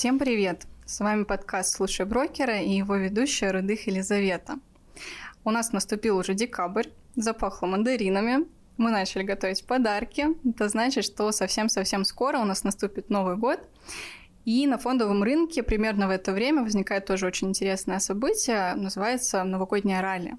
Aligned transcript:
Всем 0.00 0.18
привет! 0.18 0.66
С 0.86 1.00
вами 1.00 1.24
подкаст 1.24 1.74
«Слушай 1.74 2.06
брокера» 2.06 2.58
и 2.58 2.70
его 2.70 2.96
ведущая 2.96 3.50
Рудых 3.50 3.86
Елизавета. 3.86 4.58
У 5.44 5.50
нас 5.50 5.72
наступил 5.72 6.16
уже 6.16 6.32
декабрь, 6.32 6.86
запахло 7.16 7.66
мандаринами, 7.66 8.46
мы 8.78 8.92
начали 8.92 9.24
готовить 9.24 9.66
подарки. 9.66 10.28
Это 10.48 10.70
значит, 10.70 11.04
что 11.04 11.30
совсем-совсем 11.32 12.06
скоро 12.06 12.38
у 12.38 12.46
нас 12.46 12.64
наступит 12.64 13.10
Новый 13.10 13.36
год. 13.36 13.60
И 14.46 14.66
на 14.66 14.78
фондовом 14.78 15.22
рынке 15.22 15.62
примерно 15.62 16.06
в 16.08 16.12
это 16.12 16.32
время 16.32 16.62
возникает 16.62 17.04
тоже 17.04 17.26
очень 17.26 17.50
интересное 17.50 17.98
событие, 17.98 18.72
называется 18.76 19.44
новогоднее 19.44 20.00
ралли. 20.00 20.38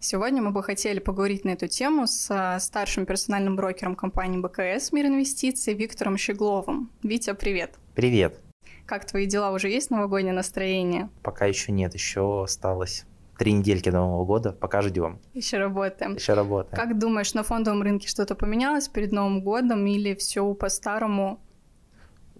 Сегодня 0.00 0.40
мы 0.40 0.50
бы 0.50 0.62
хотели 0.62 0.98
поговорить 0.98 1.44
на 1.44 1.50
эту 1.50 1.68
тему 1.68 2.06
с 2.06 2.56
старшим 2.58 3.04
персональным 3.04 3.54
брокером 3.54 3.96
компании 3.96 4.40
БКС 4.40 4.92
«Мир 4.92 5.04
инвестиций» 5.04 5.74
Виктором 5.74 6.16
Щегловым. 6.16 6.90
Витя, 7.02 7.34
привет! 7.34 7.74
Привет! 7.94 8.43
Как 8.86 9.06
твои 9.06 9.26
дела? 9.26 9.50
Уже 9.50 9.68
есть 9.68 9.90
новогоднее 9.90 10.34
настроение? 10.34 11.08
Пока 11.22 11.46
еще 11.46 11.72
нет, 11.72 11.94
еще 11.94 12.44
осталось 12.44 13.06
три 13.38 13.52
недельки 13.52 13.90
до 13.90 13.98
Нового 13.98 14.24
года, 14.24 14.52
пока 14.52 14.82
ждем. 14.82 15.20
Еще 15.32 15.58
работаем. 15.58 16.14
Еще 16.14 16.34
работаем. 16.34 16.76
Как 16.76 16.98
думаешь, 16.98 17.34
на 17.34 17.42
фондовом 17.42 17.82
рынке 17.82 18.08
что-то 18.08 18.34
поменялось 18.34 18.88
перед 18.88 19.12
Новым 19.12 19.42
годом 19.42 19.86
или 19.86 20.14
все 20.14 20.54
по-старому? 20.54 21.40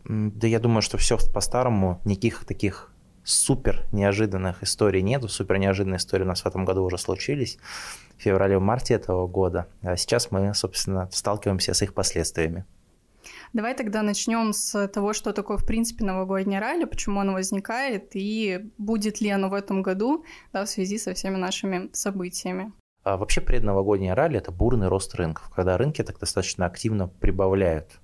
Да 0.04 0.46
я 0.46 0.60
думаю, 0.60 0.82
что 0.82 0.98
все 0.98 1.16
по-старому, 1.32 2.00
никаких 2.04 2.44
таких 2.44 2.92
супер 3.24 3.86
неожиданных 3.90 4.62
историй 4.62 5.00
нету. 5.00 5.28
Супер 5.28 5.58
неожиданные 5.58 5.96
истории 5.96 6.24
у 6.24 6.28
нас 6.28 6.42
в 6.42 6.46
этом 6.46 6.66
году 6.66 6.84
уже 6.84 6.98
случились 6.98 7.58
в 8.18 8.22
феврале-марте 8.22 8.94
этого 8.94 9.26
года. 9.26 9.66
А 9.82 9.96
сейчас 9.96 10.30
мы, 10.30 10.54
собственно, 10.54 11.08
сталкиваемся 11.10 11.72
с 11.72 11.82
их 11.82 11.94
последствиями. 11.94 12.66
Давай 13.54 13.76
тогда 13.76 14.02
начнем 14.02 14.52
с 14.52 14.88
того, 14.88 15.12
что 15.12 15.32
такое, 15.32 15.58
в 15.58 15.64
принципе, 15.64 16.04
новогоднее 16.04 16.60
ралли, 16.60 16.86
почему 16.86 17.20
оно 17.20 17.34
возникает 17.34 18.10
и 18.14 18.68
будет 18.78 19.20
ли 19.20 19.30
оно 19.30 19.48
в 19.48 19.54
этом 19.54 19.80
году 19.80 20.24
да, 20.52 20.64
в 20.64 20.68
связи 20.68 20.98
со 20.98 21.14
всеми 21.14 21.36
нашими 21.36 21.88
событиями. 21.92 22.72
А 23.04 23.16
вообще 23.16 23.40
предновогоднее 23.40 24.14
ралли– 24.14 24.38
это 24.38 24.50
бурный 24.50 24.88
рост 24.88 25.14
рынков, 25.14 25.48
когда 25.54 25.78
рынки 25.78 26.02
так 26.02 26.18
достаточно 26.18 26.66
активно 26.66 27.06
прибавляют. 27.06 28.00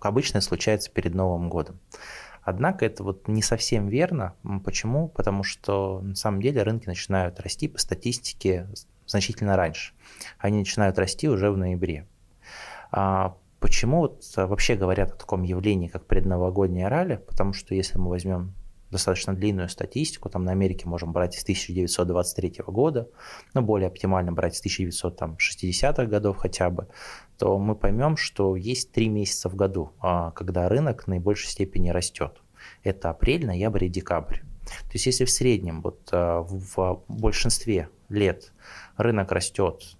Обычно 0.00 0.38
это 0.38 0.46
случается 0.48 0.90
перед 0.90 1.14
Новым 1.14 1.50
годом. 1.50 1.78
Однако 2.42 2.84
это 2.84 3.04
вот 3.04 3.28
не 3.28 3.42
совсем 3.42 3.86
верно. 3.86 4.34
Почему? 4.64 5.06
Потому 5.06 5.44
что 5.44 6.00
на 6.00 6.16
самом 6.16 6.42
деле 6.42 6.64
рынки 6.64 6.88
начинают 6.88 7.38
расти 7.38 7.68
по 7.68 7.78
статистике 7.78 8.66
значительно 9.06 9.56
раньше. 9.56 9.92
Они 10.38 10.58
начинают 10.58 10.98
расти 10.98 11.28
уже 11.28 11.52
в 11.52 11.56
ноябре. 11.56 12.08
Почему 13.60 13.98
вот 13.98 14.24
а, 14.36 14.46
вообще 14.46 14.74
говорят 14.74 15.12
о 15.12 15.16
таком 15.16 15.42
явлении, 15.42 15.88
как 15.88 16.06
предновогоднее 16.06 16.88
ралли? 16.88 17.16
Потому 17.16 17.52
что 17.52 17.74
если 17.74 17.98
мы 17.98 18.08
возьмем 18.08 18.54
достаточно 18.90 19.34
длинную 19.34 19.68
статистику, 19.68 20.28
там 20.28 20.44
на 20.44 20.52
Америке 20.52 20.88
можем 20.88 21.12
брать 21.12 21.34
с 21.34 21.42
1923 21.42 22.64
года, 22.66 23.08
но 23.54 23.62
более 23.62 23.88
оптимально 23.88 24.32
брать 24.32 24.56
с 24.56 24.64
1960-х 24.64 26.06
годов 26.06 26.38
хотя 26.38 26.70
бы, 26.70 26.88
то 27.38 27.58
мы 27.58 27.76
поймем, 27.76 28.16
что 28.16 28.56
есть 28.56 28.92
три 28.92 29.08
месяца 29.08 29.48
в 29.48 29.54
году, 29.54 29.92
а, 30.00 30.32
когда 30.32 30.68
рынок 30.68 31.04
в 31.04 31.06
наибольшей 31.06 31.50
степени 31.50 31.90
растет. 31.90 32.40
Это 32.82 33.10
апрель, 33.10 33.46
ноябрь 33.46 33.84
и 33.84 33.88
декабрь. 33.88 34.38
То 34.38 34.92
есть 34.94 35.06
если 35.06 35.24
в 35.24 35.30
среднем 35.30 35.82
вот 35.82 36.08
а, 36.12 36.42
в 36.42 37.04
большинстве 37.08 37.88
лет 38.08 38.52
рынок 38.96 39.32
растет 39.32 39.96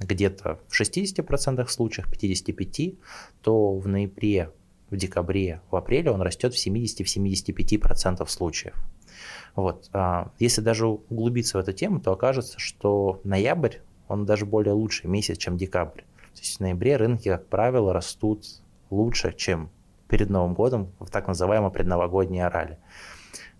где-то 0.00 0.58
в 0.68 0.80
60% 0.80 1.66
случаях, 1.68 2.10
55%, 2.10 2.98
то 3.42 3.74
в 3.76 3.86
ноябре, 3.86 4.50
в 4.90 4.96
декабре, 4.96 5.60
в 5.70 5.76
апреле 5.76 6.10
он 6.10 6.22
растет 6.22 6.54
в 6.54 6.66
70-75% 6.66 8.26
случаев. 8.26 8.74
Вот. 9.54 9.88
А 9.92 10.30
если 10.38 10.60
даже 10.60 10.86
углубиться 10.86 11.58
в 11.58 11.60
эту 11.60 11.72
тему, 11.72 12.00
то 12.00 12.12
окажется, 12.12 12.58
что 12.58 13.20
ноябрь, 13.24 13.78
он 14.08 14.26
даже 14.26 14.46
более 14.46 14.72
лучший 14.72 15.08
месяц, 15.08 15.38
чем 15.38 15.56
декабрь. 15.56 16.00
То 16.34 16.40
есть 16.40 16.56
в 16.56 16.60
ноябре 16.60 16.96
рынки, 16.96 17.28
как 17.28 17.46
правило, 17.46 17.92
растут 17.92 18.44
лучше, 18.90 19.32
чем 19.36 19.70
перед 20.08 20.30
Новым 20.30 20.54
годом 20.54 20.92
в 20.98 21.08
так 21.10 21.28
называемом 21.28 21.70
предновогоднее 21.70 22.48
ралли. 22.48 22.78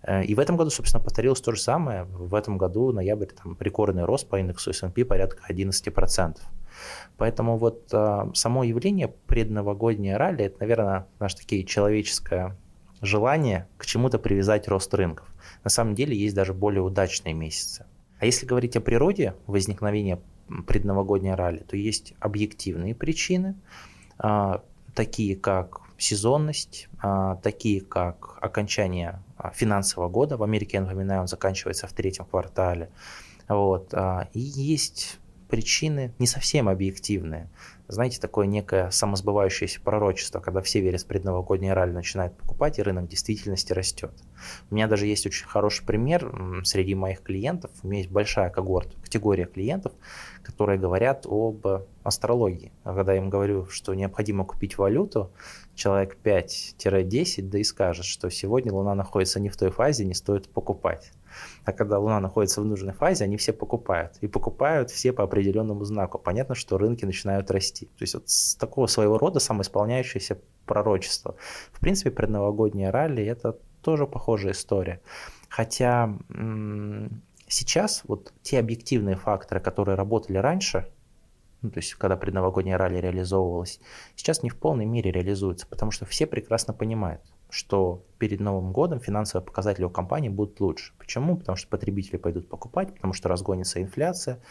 Э, 0.03 0.23
и 0.23 0.35
в 0.35 0.39
этом 0.39 0.57
году, 0.57 0.69
собственно, 0.69 1.03
повторилось 1.03 1.41
то 1.41 1.51
же 1.51 1.61
самое. 1.61 2.03
В 2.03 2.35
этом 2.35 2.57
году 2.57 2.91
ноябрь 2.91 3.27
там 3.27 3.57
рекордный 3.59 4.05
рост 4.05 4.27
по 4.27 4.39
индексу 4.39 4.71
S&P 4.71 5.05
порядка 5.05 5.43
11%. 5.51 6.37
Поэтому 7.17 7.57
вот 7.57 7.89
а, 7.93 8.31
само 8.33 8.63
явление 8.63 9.13
предновогоднее 9.27 10.17
ралли, 10.17 10.45
это, 10.45 10.61
наверное, 10.61 11.07
наше 11.19 11.37
такие 11.37 11.63
человеческое 11.65 12.57
желание 13.01 13.67
к 13.77 13.85
чему-то 13.85 14.17
привязать 14.19 14.67
рост 14.67 14.93
рынков. 14.93 15.27
На 15.63 15.69
самом 15.69 15.95
деле 15.95 16.15
есть 16.15 16.33
даже 16.33 16.53
более 16.53 16.81
удачные 16.81 17.33
месяцы. 17.33 17.85
А 18.19 18.25
если 18.25 18.45
говорить 18.45 18.75
о 18.75 18.81
природе 18.81 19.35
возникновения 19.47 20.19
предновогоднего 20.67 21.35
ралли, 21.35 21.59
то 21.59 21.75
есть 21.75 22.13
объективные 22.19 22.95
причины, 22.95 23.55
а, 24.17 24.63
такие 24.95 25.35
как 25.35 25.81
сезонность, 25.97 26.89
такие 27.43 27.81
как 27.81 28.39
окончание 28.41 29.21
финансового 29.53 30.09
года. 30.09 30.37
В 30.37 30.43
Америке, 30.43 30.77
я 30.77 30.81
напоминаю, 30.81 31.21
он 31.21 31.27
заканчивается 31.27 31.87
в 31.87 31.93
третьем 31.93 32.25
квартале. 32.25 32.89
Вот. 33.47 33.93
А, 33.93 34.27
и 34.33 34.39
есть 34.39 35.19
причины 35.51 36.13
не 36.17 36.27
совсем 36.27 36.69
объективные. 36.69 37.49
Знаете, 37.89 38.21
такое 38.21 38.47
некое 38.47 38.89
самосбывающееся 38.89 39.81
пророчество, 39.81 40.39
когда 40.39 40.61
все 40.61 40.79
верят 40.79 41.01
в 41.01 41.07
предновогодний 41.07 41.73
ралли, 41.73 41.91
начинают 41.91 42.37
покупать, 42.37 42.79
и 42.79 42.81
рынок 42.81 43.03
в 43.03 43.07
действительности 43.09 43.73
растет. 43.73 44.13
У 44.69 44.75
меня 44.75 44.87
даже 44.87 45.07
есть 45.07 45.25
очень 45.25 45.45
хороший 45.45 45.85
пример 45.85 46.63
среди 46.63 46.95
моих 46.95 47.21
клиентов. 47.21 47.69
У 47.83 47.87
меня 47.87 47.99
есть 47.99 48.11
большая 48.11 48.49
когорта, 48.49 48.95
категория 49.01 49.45
клиентов, 49.45 49.91
которые 50.41 50.79
говорят 50.79 51.25
об 51.29 51.67
астрологии. 52.03 52.71
А 52.85 52.95
когда 52.95 53.11
я 53.11 53.19
им 53.19 53.29
говорю, 53.29 53.65
что 53.65 53.93
необходимо 53.93 54.45
купить 54.45 54.77
валюту, 54.77 55.31
человек 55.75 56.17
5-10, 56.23 57.41
да 57.49 57.59
и 57.59 57.63
скажет, 57.65 58.05
что 58.05 58.29
сегодня 58.29 58.71
Луна 58.71 58.95
находится 58.95 59.41
не 59.41 59.49
в 59.49 59.57
той 59.57 59.69
фазе, 59.69 60.05
не 60.05 60.13
стоит 60.13 60.47
покупать. 60.47 61.11
А 61.65 61.71
когда 61.71 61.99
Луна 61.99 62.19
находится 62.19 62.61
в 62.61 62.65
нужной 62.65 62.93
фазе, 62.93 63.25
они 63.25 63.37
все 63.37 63.53
покупают. 63.53 64.17
И 64.21 64.27
покупают 64.27 64.91
все 64.91 65.13
по 65.13 65.23
определенному 65.23 65.83
знаку. 65.83 66.17
Понятно, 66.19 66.55
что 66.55 66.77
рынки 66.77 67.05
начинают 67.05 67.51
расти. 67.51 67.85
То 67.85 68.01
есть 68.01 68.13
вот 68.13 68.29
с 68.29 68.55
такого 68.55 68.87
своего 68.87 69.17
рода 69.17 69.39
самоисполняющееся 69.39 70.39
пророчество. 70.65 71.35
В 71.71 71.79
принципе, 71.79 72.11
предновогоднее 72.11 72.89
ралли– 72.89 73.23
это 73.25 73.57
тоже 73.81 74.07
похожая 74.07 74.53
история. 74.53 75.01
Хотя 75.49 76.17
сейчас 77.47 78.03
вот 78.07 78.33
те 78.41 78.59
объективные 78.59 79.15
факторы, 79.15 79.59
которые 79.59 79.95
работали 79.95 80.37
раньше, 80.37 80.89
ну, 81.61 81.69
то 81.69 81.79
есть 81.79 81.93
когда 81.95 82.15
предновогоднее 82.15 82.77
ралли 82.77 82.97
реализовывалось, 82.97 83.81
сейчас 84.15 84.43
не 84.43 84.49
в 84.49 84.57
полной 84.57 84.85
мере 84.85 85.11
реализуются, 85.11 85.67
потому 85.67 85.91
что 85.91 86.05
все 86.05 86.25
прекрасно 86.25 86.73
понимают, 86.73 87.21
что 87.51 88.05
перед 88.17 88.39
Новым 88.39 88.71
годом 88.71 88.99
финансовые 88.99 89.45
показатели 89.45 89.83
у 89.83 89.89
компании 89.89 90.29
будут 90.29 90.59
лучше. 90.61 90.93
Почему? 90.97 91.35
Потому 91.35 91.57
что 91.57 91.67
потребители 91.67 92.17
пойдут 92.17 92.47
покупать, 92.47 92.93
потому 92.93 93.13
что 93.13 93.29
разгонится 93.29 93.81
инфляция, 93.81 94.41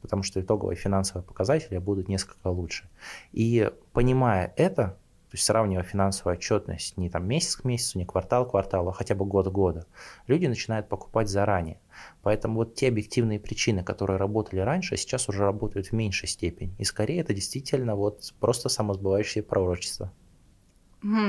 потому 0.00 0.22
что 0.22 0.40
итоговые 0.40 0.76
финансовые 0.76 1.22
показатели 1.22 1.78
будут 1.78 2.08
несколько 2.08 2.48
лучше. 2.48 2.88
И 3.32 3.70
понимая 3.92 4.54
это, 4.56 4.98
то 5.28 5.32
есть 5.32 5.44
сравнивая 5.44 5.84
финансовую 5.84 6.36
отчетность 6.36 6.96
не 6.96 7.10
там 7.10 7.28
месяц 7.28 7.56
к 7.56 7.64
месяцу, 7.64 7.98
не 7.98 8.06
квартал 8.06 8.46
к 8.46 8.52
кварталу, 8.52 8.88
а 8.88 8.92
хотя 8.92 9.14
бы 9.14 9.26
год 9.26 9.48
к 9.48 9.52
году, 9.52 9.82
люди 10.26 10.46
начинают 10.46 10.88
покупать 10.88 11.28
заранее. 11.28 11.78
Поэтому 12.22 12.56
вот 12.56 12.74
те 12.74 12.88
объективные 12.88 13.38
причины, 13.38 13.84
которые 13.84 14.16
работали 14.16 14.60
раньше, 14.60 14.96
сейчас 14.96 15.28
уже 15.28 15.42
работают 15.42 15.88
в 15.88 15.92
меньшей 15.92 16.28
степени. 16.28 16.74
И 16.78 16.84
скорее 16.84 17.20
это 17.20 17.34
действительно 17.34 17.96
вот 17.96 18.32
просто 18.40 18.70
самосбывающее 18.70 19.42
пророчество. 19.42 20.10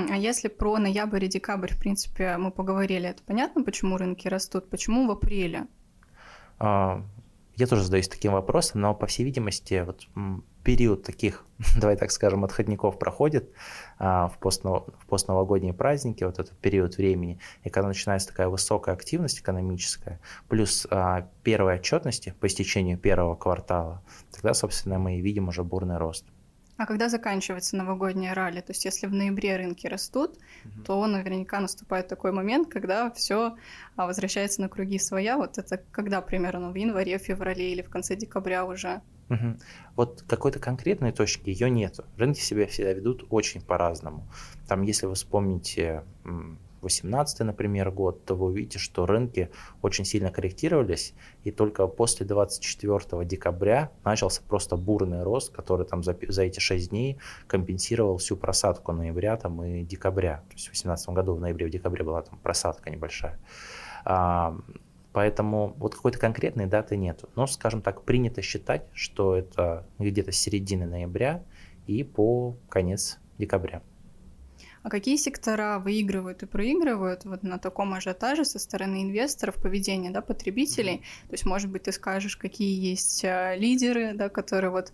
А 0.09 0.15
если 0.15 0.47
про 0.47 0.77
ноябрь 0.77 1.25
и 1.25 1.27
декабрь, 1.27 1.73
в 1.73 1.79
принципе, 1.79 2.37
мы 2.37 2.51
поговорили, 2.51 3.09
это 3.09 3.21
понятно, 3.23 3.63
почему 3.63 3.97
рынки 3.97 4.27
растут? 4.27 4.69
Почему 4.69 5.07
в 5.07 5.11
апреле? 5.11 5.67
А, 6.59 7.03
я 7.55 7.67
тоже 7.67 7.83
задаюсь 7.83 8.07
таким 8.07 8.33
вопросом, 8.33 8.81
но, 8.81 8.95
по 8.95 9.05
всей 9.05 9.23
видимости, 9.23 9.83
вот 9.85 10.07
период 10.63 11.03
таких, 11.03 11.45
давай 11.79 11.95
так 11.95 12.11
скажем, 12.11 12.43
отходников 12.43 12.97
проходит 12.97 13.51
а, 13.99 14.29
в, 14.29 14.39
постно, 14.39 14.79
в 14.79 15.05
постновогодние 15.07 15.73
праздники, 15.73 16.23
вот 16.23 16.39
этот 16.39 16.57
период 16.57 16.97
времени, 16.97 17.39
и 17.63 17.69
когда 17.69 17.87
начинается 17.87 18.29
такая 18.29 18.47
высокая 18.47 18.95
активность 18.95 19.39
экономическая, 19.39 20.19
плюс 20.47 20.87
а, 20.89 21.29
отчетности 21.45 22.33
по 22.39 22.47
истечению 22.47 22.97
первого 22.97 23.35
квартала, 23.35 24.01
тогда, 24.31 24.53
собственно, 24.53 24.97
мы 24.97 25.17
и 25.17 25.21
видим 25.21 25.49
уже 25.49 25.63
бурный 25.63 25.97
рост. 25.97 26.25
А 26.77 26.85
когда 26.85 27.09
заканчивается 27.09 27.75
новогоднее 27.75 28.33
ралли? 28.33 28.61
То 28.61 28.71
есть 28.71 28.85
если 28.85 29.07
в 29.07 29.13
ноябре 29.13 29.57
рынки 29.57 29.87
растут, 29.87 30.37
угу. 30.63 30.83
то 30.85 31.07
наверняка 31.07 31.59
наступает 31.59 32.07
такой 32.07 32.31
момент, 32.31 32.71
когда 32.71 33.11
все 33.11 33.55
а, 33.95 34.05
возвращается 34.05 34.61
на 34.61 34.69
круги 34.69 34.99
своя. 34.99 35.37
Вот 35.37 35.57
это 35.57 35.81
когда 35.91 36.21
примерно 36.21 36.71
в 36.71 36.75
январе, 36.75 37.17
феврале 37.17 37.71
или 37.71 37.81
в 37.81 37.89
конце 37.89 38.15
декабря 38.15 38.63
уже? 38.65 39.01
Угу. 39.29 39.57
Вот 39.95 40.23
какой-то 40.27 40.59
конкретной 40.59 41.11
точки 41.11 41.49
ее 41.49 41.69
нет. 41.69 41.99
Рынки 42.15 42.39
себя 42.39 42.67
всегда 42.67 42.93
ведут 42.93 43.25
очень 43.29 43.61
по-разному. 43.61 44.27
Там, 44.67 44.83
если 44.83 45.07
вы 45.07 45.15
вспомните 45.15 46.03
2018, 46.81 47.39
например, 47.41 47.91
год, 47.91 48.25
то 48.25 48.35
вы 48.35 48.47
увидите, 48.47 48.79
что 48.79 49.05
рынки 49.05 49.49
очень 49.81 50.05
сильно 50.05 50.31
корректировались, 50.31 51.13
и 51.43 51.51
только 51.51 51.87
после 51.87 52.25
24 52.25 53.25
декабря 53.25 53.91
начался 54.03 54.41
просто 54.47 54.75
бурный 54.75 55.23
рост, 55.23 55.53
который 55.53 55.85
там 55.85 56.03
за, 56.03 56.17
за 56.27 56.43
эти 56.43 56.59
6 56.59 56.89
дней 56.89 57.17
компенсировал 57.47 58.17
всю 58.17 58.37
просадку 58.37 58.91
ноября 58.91 59.37
там, 59.37 59.63
и 59.63 59.83
декабря. 59.83 60.43
То 60.49 60.53
есть 60.53 60.65
в 60.65 60.71
2018 60.71 61.09
году 61.09 61.33
в 61.33 61.39
ноябре 61.39 61.67
в 61.67 61.69
декабре 61.69 62.03
была 62.03 62.21
там 62.21 62.39
просадка 62.39 62.89
небольшая. 62.89 63.39
А, 64.05 64.57
поэтому 65.13 65.73
вот 65.77 65.95
какой-то 65.95 66.19
конкретной 66.19 66.65
даты 66.65 66.95
нету. 66.95 67.29
Но, 67.35 67.47
скажем 67.47 67.81
так, 67.81 68.03
принято 68.03 68.41
считать, 68.41 68.85
что 68.93 69.35
это 69.35 69.85
где-то 69.99 70.31
с 70.31 70.37
середины 70.37 70.85
ноября 70.85 71.43
и 71.87 72.03
по 72.03 72.55
конец 72.69 73.19
декабря. 73.37 73.81
А 74.87 74.89
какие 74.89 75.17
сектора 75.17 75.79
выигрывают 75.79 76.43
и 76.43 76.45
проигрывают 76.45 77.25
вот 77.25 77.43
на 77.43 77.59
таком 77.59 77.93
ажиотаже 77.93 78.45
со 78.45 78.57
стороны 78.57 79.03
инвесторов, 79.03 79.55
поведения 79.55 80.11
да, 80.11 80.21
потребителей? 80.21 80.99
То 81.27 81.33
есть, 81.33 81.45
может 81.45 81.69
быть, 81.69 81.83
ты 81.83 81.91
скажешь, 81.91 82.37
какие 82.37 82.89
есть 82.89 83.25
а, 83.25 83.53
лидеры, 83.53 84.13
да, 84.13 84.29
которые 84.29 84.71
вот 84.71 84.93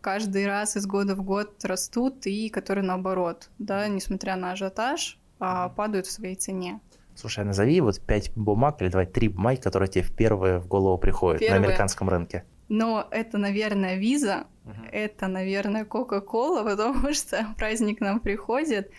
каждый 0.00 0.46
раз 0.46 0.78
из 0.78 0.86
года 0.86 1.14
в 1.14 1.22
год 1.22 1.62
растут 1.62 2.26
и 2.26 2.48
которые 2.48 2.86
наоборот, 2.86 3.50
да, 3.58 3.86
несмотря 3.86 4.36
на 4.36 4.52
ажиотаж, 4.52 5.18
а, 5.40 5.68
падают 5.68 6.06
в 6.06 6.10
своей 6.10 6.36
цене. 6.36 6.80
Слушай, 7.14 7.44
а 7.44 7.46
назови 7.46 7.82
вот 7.82 8.00
пять 8.00 8.32
бумаг 8.34 8.80
или 8.80 8.88
давай 8.88 9.04
три 9.04 9.28
бумаги, 9.28 9.60
которые 9.60 9.90
тебе 9.90 10.04
в 10.04 10.16
первые 10.16 10.58
в 10.58 10.68
голову 10.68 10.96
приходят 10.96 11.40
Первые. 11.40 11.60
на 11.60 11.66
американском 11.66 12.08
рынке. 12.08 12.44
Но 12.70 13.06
это, 13.10 13.36
наверное, 13.36 13.96
виза, 13.96 14.46
uh-huh. 14.64 14.88
это, 14.90 15.28
наверное, 15.28 15.84
Кока-Кола, 15.84 16.64
потому 16.70 17.12
что 17.12 17.46
праздник 17.58 18.00
нам 18.00 18.20
приходит. 18.20 18.90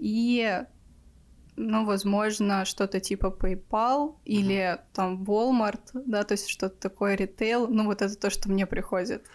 И, 0.00 0.62
ну, 1.56 1.84
возможно, 1.84 2.64
что-то 2.64 3.00
типа 3.00 3.26
PayPal 3.26 4.16
или 4.24 4.78
там 4.94 5.22
Walmart, 5.24 5.90
да, 5.92 6.24
то 6.24 6.32
есть 6.32 6.48
что-то 6.48 6.76
такое 6.76 7.14
ритейл. 7.14 7.68
Ну, 7.68 7.84
вот 7.84 8.00
это 8.00 8.16
то, 8.16 8.30
что 8.30 8.50
мне 8.50 8.66
приходит. 8.66 9.26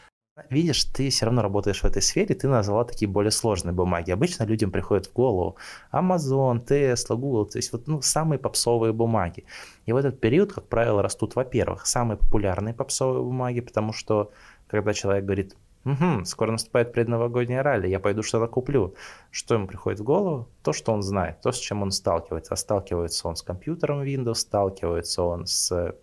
Видишь, 0.49 0.83
ты 0.83 1.09
все 1.09 1.25
равно 1.25 1.41
работаешь 1.41 1.81
в 1.81 1.85
этой 1.85 2.01
сфере, 2.01 2.35
ты 2.35 2.49
назвала 2.49 2.83
такие 2.83 3.07
более 3.07 3.31
сложные 3.31 3.71
бумаги. 3.71 4.11
Обычно 4.11 4.43
людям 4.43 4.69
приходит 4.69 5.05
в 5.05 5.13
голову 5.13 5.55
Amazon, 5.93 6.65
Tesla, 6.65 7.15
Google, 7.15 7.45
то 7.45 7.57
есть 7.57 7.71
вот 7.71 7.87
ну, 7.87 8.01
самые 8.01 8.37
попсовые 8.37 8.91
бумаги. 8.91 9.45
И 9.85 9.93
в 9.93 9.95
этот 9.95 10.19
период, 10.19 10.51
как 10.51 10.67
правило, 10.67 11.01
растут, 11.01 11.35
во-первых, 11.35 11.85
самые 11.85 12.17
популярные 12.17 12.73
попсовые 12.73 13.23
бумаги, 13.23 13.61
потому 13.61 13.93
что 13.93 14.33
когда 14.67 14.93
человек 14.93 15.23
говорит, 15.23 15.55
Угу, 15.85 16.25
скоро 16.25 16.51
наступает 16.51 16.93
предновогодняя 16.93 17.61
ралли, 17.61 17.87
я 17.87 17.99
пойду 17.99 18.23
что-то 18.23 18.47
куплю. 18.47 18.95
Что 19.29 19.53
ему 19.53 19.67
приходит 19.67 19.99
в 19.99 20.03
голову? 20.03 20.49
То, 20.63 20.73
что 20.73 20.91
он 20.91 21.03
знает, 21.03 21.41
то, 21.41 21.51
с 21.51 21.57
чем 21.57 21.83
он 21.83 21.91
сталкивается. 21.91 22.55
А 22.55 22.57
сталкивается 22.57 23.27
он 23.27 23.35
с 23.35 23.43
компьютером 23.43 24.01
Windows, 24.01 24.35
сталкивается 24.35 25.21
он 25.21 25.45
с 25.45 25.95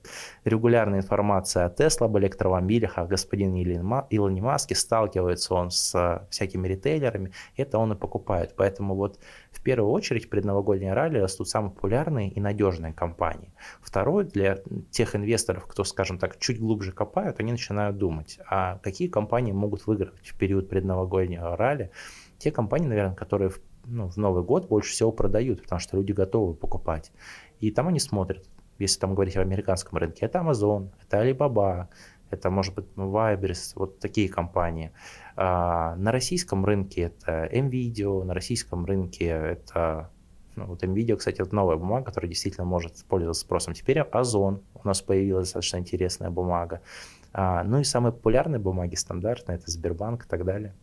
регулярной 0.44 0.98
информацией 0.98 1.64
о 1.64 1.68
Tesla, 1.68 2.04
об 2.04 2.16
электромобилях, 2.16 2.96
о 2.96 3.06
господине 3.06 3.64
Илоне 3.64 4.40
Маске, 4.40 4.76
сталкивается 4.76 5.54
он 5.54 5.72
с 5.72 6.26
всякими 6.30 6.68
ритейлерами, 6.68 7.32
это 7.56 7.78
он 7.78 7.92
и 7.92 7.96
покупает. 7.96 8.54
Поэтому 8.56 8.94
вот 8.94 9.18
в 9.52 9.62
первую 9.62 9.92
очередь 9.92 10.28
предновогодние 10.30 10.92
ралли 10.92 11.18
растут 11.18 11.48
самые 11.48 11.72
популярные 11.72 12.30
и 12.30 12.40
надежные 12.40 12.92
компании. 12.92 13.52
Второе, 13.80 14.24
для 14.24 14.58
тех 14.90 15.14
инвесторов, 15.14 15.66
кто, 15.66 15.84
скажем 15.84 16.18
так, 16.18 16.38
чуть 16.38 16.58
глубже 16.58 16.92
копают, 16.92 17.38
они 17.38 17.52
начинают 17.52 17.98
думать, 17.98 18.38
а 18.48 18.78
какие 18.78 19.08
компании 19.08 19.52
могут 19.52 19.86
выиграть 19.86 20.26
в 20.26 20.36
период 20.36 20.68
предновогоднего 20.68 21.56
ралли. 21.56 21.90
Те 22.38 22.50
компании, 22.50 22.88
наверное, 22.88 23.14
которые 23.14 23.50
в, 23.50 23.60
ну, 23.84 24.08
в 24.08 24.16
Новый 24.16 24.42
год 24.42 24.68
больше 24.68 24.92
всего 24.92 25.12
продают, 25.12 25.62
потому 25.62 25.78
что 25.78 25.96
люди 25.96 26.12
готовы 26.12 26.54
покупать. 26.54 27.12
И 27.60 27.70
там 27.70 27.88
они 27.88 28.00
смотрят, 28.00 28.48
если 28.78 28.98
там 28.98 29.14
говорить 29.14 29.36
о 29.36 29.42
американском 29.42 29.98
рынке, 29.98 30.26
это 30.26 30.40
Amazon, 30.40 30.90
это 31.06 31.22
Alibaba, 31.22 31.88
это 32.30 32.50
может 32.50 32.74
быть 32.74 32.86
Vibers, 32.96 33.72
вот 33.76 33.98
такие 33.98 34.28
компании. 34.28 34.92
А, 35.36 35.96
на 35.96 36.12
российском 36.12 36.64
рынке 36.64 37.02
это 37.02 37.48
MVideo, 37.52 38.24
на 38.24 38.34
российском 38.34 38.84
рынке 38.84 39.26
это 39.26 40.10
ну, 40.54 40.66
вот 40.66 40.82
MVideo, 40.82 41.16
кстати, 41.16 41.40
это 41.40 41.54
новая 41.54 41.76
бумага, 41.76 42.04
которая 42.06 42.28
действительно 42.28 42.66
может 42.66 43.04
пользоваться 43.06 43.42
спросом. 43.42 43.74
Теперь 43.74 44.00
Озон, 44.00 44.62
у 44.74 44.86
нас 44.86 45.00
появилась 45.00 45.46
достаточно 45.46 45.78
интересная 45.78 46.30
бумага. 46.30 46.82
А, 47.32 47.64
ну 47.64 47.78
и 47.78 47.84
самые 47.84 48.12
популярные 48.12 48.58
бумаги 48.58 48.94
стандартные, 48.94 49.56
это 49.56 49.70
Сбербанк 49.70 50.26
и 50.26 50.28
так 50.28 50.44
далее. 50.44 50.74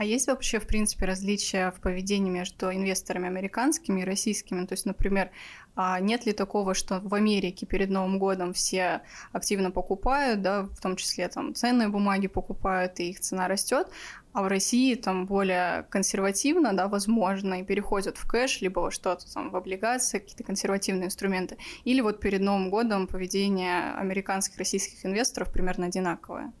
А 0.00 0.04
есть 0.04 0.28
вообще, 0.28 0.58
в 0.60 0.66
принципе, 0.66 1.04
различия 1.04 1.70
в 1.72 1.80
поведении 1.82 2.30
между 2.30 2.72
инвесторами 2.72 3.26
американскими 3.26 4.00
и 4.00 4.04
российскими? 4.04 4.64
То 4.64 4.72
есть, 4.72 4.86
например, 4.86 5.30
а 5.76 6.00
нет 6.00 6.24
ли 6.24 6.32
такого, 6.32 6.72
что 6.72 7.00
в 7.00 7.12
Америке 7.12 7.66
перед 7.66 7.90
Новым 7.90 8.18
годом 8.18 8.54
все 8.54 9.02
активно 9.32 9.70
покупают, 9.70 10.40
да, 10.40 10.62
в 10.62 10.80
том 10.80 10.96
числе 10.96 11.28
там 11.28 11.54
ценные 11.54 11.88
бумаги 11.88 12.28
покупают, 12.28 12.98
и 12.98 13.10
их 13.10 13.20
цена 13.20 13.46
растет, 13.46 13.88
а 14.32 14.42
в 14.42 14.46
России 14.46 14.94
там 14.94 15.26
более 15.26 15.82
консервативно, 15.90 16.72
да, 16.72 16.88
возможно, 16.88 17.60
и 17.60 17.62
переходят 17.62 18.16
в 18.16 18.26
кэш, 18.26 18.62
либо 18.62 18.90
что-то 18.90 19.30
там 19.30 19.50
в 19.50 19.56
облигации, 19.56 20.18
какие-то 20.18 20.44
консервативные 20.44 21.08
инструменты. 21.08 21.58
Или 21.84 22.00
вот 22.00 22.20
перед 22.20 22.40
Новым 22.40 22.70
годом 22.70 23.06
поведение 23.06 23.92
американских, 23.92 24.56
российских 24.56 25.04
инвесторов 25.04 25.52
примерно 25.52 25.88
одинаковое 25.88 26.54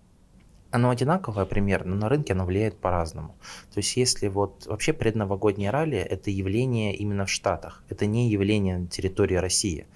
оно 0.70 0.90
одинаковое 0.90 1.44
примерно, 1.44 1.94
но 1.94 2.02
на 2.02 2.08
рынке 2.08 2.32
оно 2.32 2.44
влияет 2.44 2.78
по-разному. 2.78 3.34
То 3.72 3.78
есть 3.78 3.96
если 3.96 4.28
вот 4.28 4.66
вообще 4.66 4.92
предновогоднее 4.92 5.70
ралли– 5.70 5.98
это 5.98 6.30
явление 6.30 6.94
именно 6.94 7.26
в 7.26 7.30
Штатах, 7.30 7.82
это 7.88 8.06
не 8.06 8.30
явление 8.30 8.78
на 8.78 8.86
территории 8.86 9.36
России. 9.36 9.86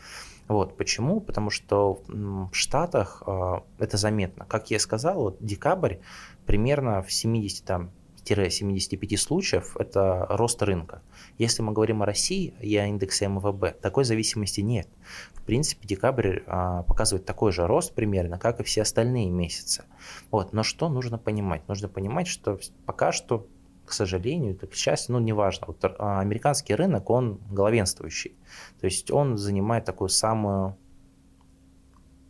Вот, 0.48 0.76
почему? 0.76 1.20
Потому 1.20 1.50
что 1.50 2.00
в 2.08 2.50
Штатах 2.52 3.22
э, 3.26 3.60
это 3.78 3.96
заметно. 3.96 4.44
Как 4.44 4.70
я 4.70 4.78
сказал, 4.78 5.14
вот 5.14 5.36
декабрь 5.40 5.96
примерно 6.44 7.02
в 7.02 7.10
70 7.12 7.64
там, 7.64 7.90
75 8.24 9.20
случаев– 9.20 9.76
это 9.78 10.26
рост 10.28 10.62
рынка. 10.62 11.02
Если 11.38 11.62
мы 11.62 11.72
говорим 11.72 12.02
о 12.02 12.06
России 12.06 12.54
и 12.60 12.76
о 12.76 12.86
индексе 12.86 13.26
МВБ, 13.26 13.80
такой 13.80 14.04
зависимости 14.04 14.60
нет. 14.60 14.88
В 15.34 15.42
принципе, 15.42 15.86
декабрь 15.86 16.40
а, 16.46 16.82
показывает 16.84 17.26
такой 17.26 17.52
же 17.52 17.66
рост 17.66 17.92
примерно, 17.94 18.38
как 18.38 18.60
и 18.60 18.62
все 18.64 18.82
остальные 18.82 19.30
месяцы. 19.30 19.84
Вот. 20.30 20.52
Но 20.52 20.62
что 20.62 20.88
нужно 20.88 21.18
понимать? 21.18 21.66
Нужно 21.68 21.88
понимать, 21.88 22.28
что 22.28 22.58
пока 22.86 23.12
что 23.12 23.46
к 23.84 23.92
сожалению, 23.92 24.56
к 24.56 24.74
счастью, 24.74 25.12
ну, 25.12 25.18
неважно. 25.18 25.66
Вот, 25.66 25.84
а, 25.84 26.20
американский 26.20 26.74
рынок, 26.74 27.10
он 27.10 27.40
главенствующий. 27.50 28.34
То 28.80 28.86
есть 28.86 29.10
он 29.10 29.36
занимает 29.36 29.84
такую 29.84 30.08
самую 30.08 30.76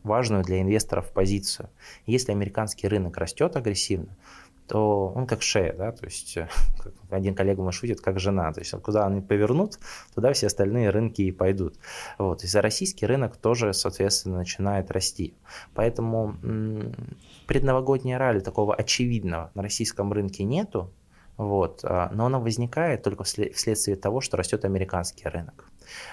важную 0.03 0.45
для 0.45 0.61
инвесторов 0.61 1.13
позицию. 1.13 1.71
Если 2.07 2.33
американский 2.33 2.89
рынок 2.89 3.17
растет 3.17 3.57
агрессивно, 3.57 4.17
то 4.67 5.13
он 5.15 5.27
как 5.27 5.43
шея, 5.43 5.75
да, 5.75 5.93
то 5.93 6.07
есть 6.07 6.37
э, 6.37 6.49
один 7.11 7.35
коллега 7.35 7.63
мой 7.63 7.73
шутит, 7.73 8.01
как 8.01 8.19
жена, 8.19 8.53
то 8.53 8.61
есть 8.61 8.73
куда 8.83 9.07
они 9.07 9.21
повернут, 9.21 9.79
туда 10.15 10.33
все 10.33 10.47
остальные 10.47 10.91
рынки 10.91 11.23
и 11.23 11.33
пойдут. 11.33 11.77
Вот, 12.19 12.45
и 12.45 12.47
за 12.47 12.63
российский 12.63 13.07
рынок 13.07 13.37
тоже, 13.37 13.73
соответственно, 13.75 14.39
начинает 14.39 14.91
расти. 14.91 15.35
Поэтому 15.75 16.37
предновогоднее 17.47 18.17
ралли 18.17 18.41
такого 18.41 18.75
очевидного 18.75 19.51
на 19.55 19.63
российском 19.63 20.13
рынке 20.13 20.45
нету, 20.45 20.93
вот, 21.37 21.81
а, 21.83 22.11
но 22.13 22.27
оно 22.27 22.41
возникает 22.41 23.03
только 23.03 23.25
вследствие 23.25 23.97
того, 23.97 24.21
что 24.21 24.37
растет 24.37 24.65
американский 24.65 25.29
рынок. 25.29 25.69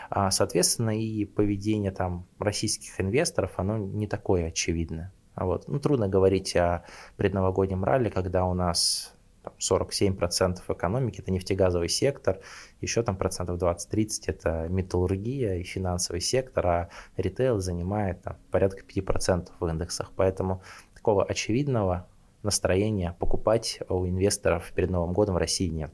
А, 0.09 0.31
соответственно, 0.31 0.99
и 0.99 1.25
поведение 1.25 1.91
там 1.91 2.27
российских 2.39 2.99
инвесторов, 2.99 3.51
оно 3.57 3.77
не 3.77 4.07
такое 4.07 4.47
очевидное. 4.47 5.13
Вот. 5.35 5.67
Ну, 5.67 5.79
трудно 5.79 6.07
говорить 6.07 6.55
о 6.55 6.83
предновогоднем 7.17 7.83
ралли, 7.83 8.09
когда 8.09 8.45
у 8.45 8.53
нас 8.53 9.13
там, 9.43 9.53
47% 9.59 10.61
экономики– 10.67 11.19
это 11.21 11.31
нефтегазовый 11.31 11.89
сектор, 11.89 12.39
еще 12.79 13.03
там 13.03 13.15
процентов 13.15 13.57
20-30%– 13.61 14.23
это 14.27 14.67
металлургия 14.69 15.55
и 15.55 15.63
финансовый 15.63 16.21
сектор, 16.21 16.67
а 16.67 16.89
ритейл 17.17 17.59
занимает 17.59 18.21
там, 18.21 18.37
порядка 18.51 18.83
5% 18.83 19.49
в 19.59 19.67
индексах. 19.67 20.11
Поэтому 20.15 20.61
такого 20.93 21.23
очевидного 21.23 22.07
настроения 22.43 23.15
покупать 23.19 23.79
у 23.89 24.05
инвесторов 24.05 24.71
перед 24.73 24.89
Новым 24.89 25.13
годом 25.13 25.35
в 25.35 25.37
России 25.37 25.67
нет. 25.67 25.93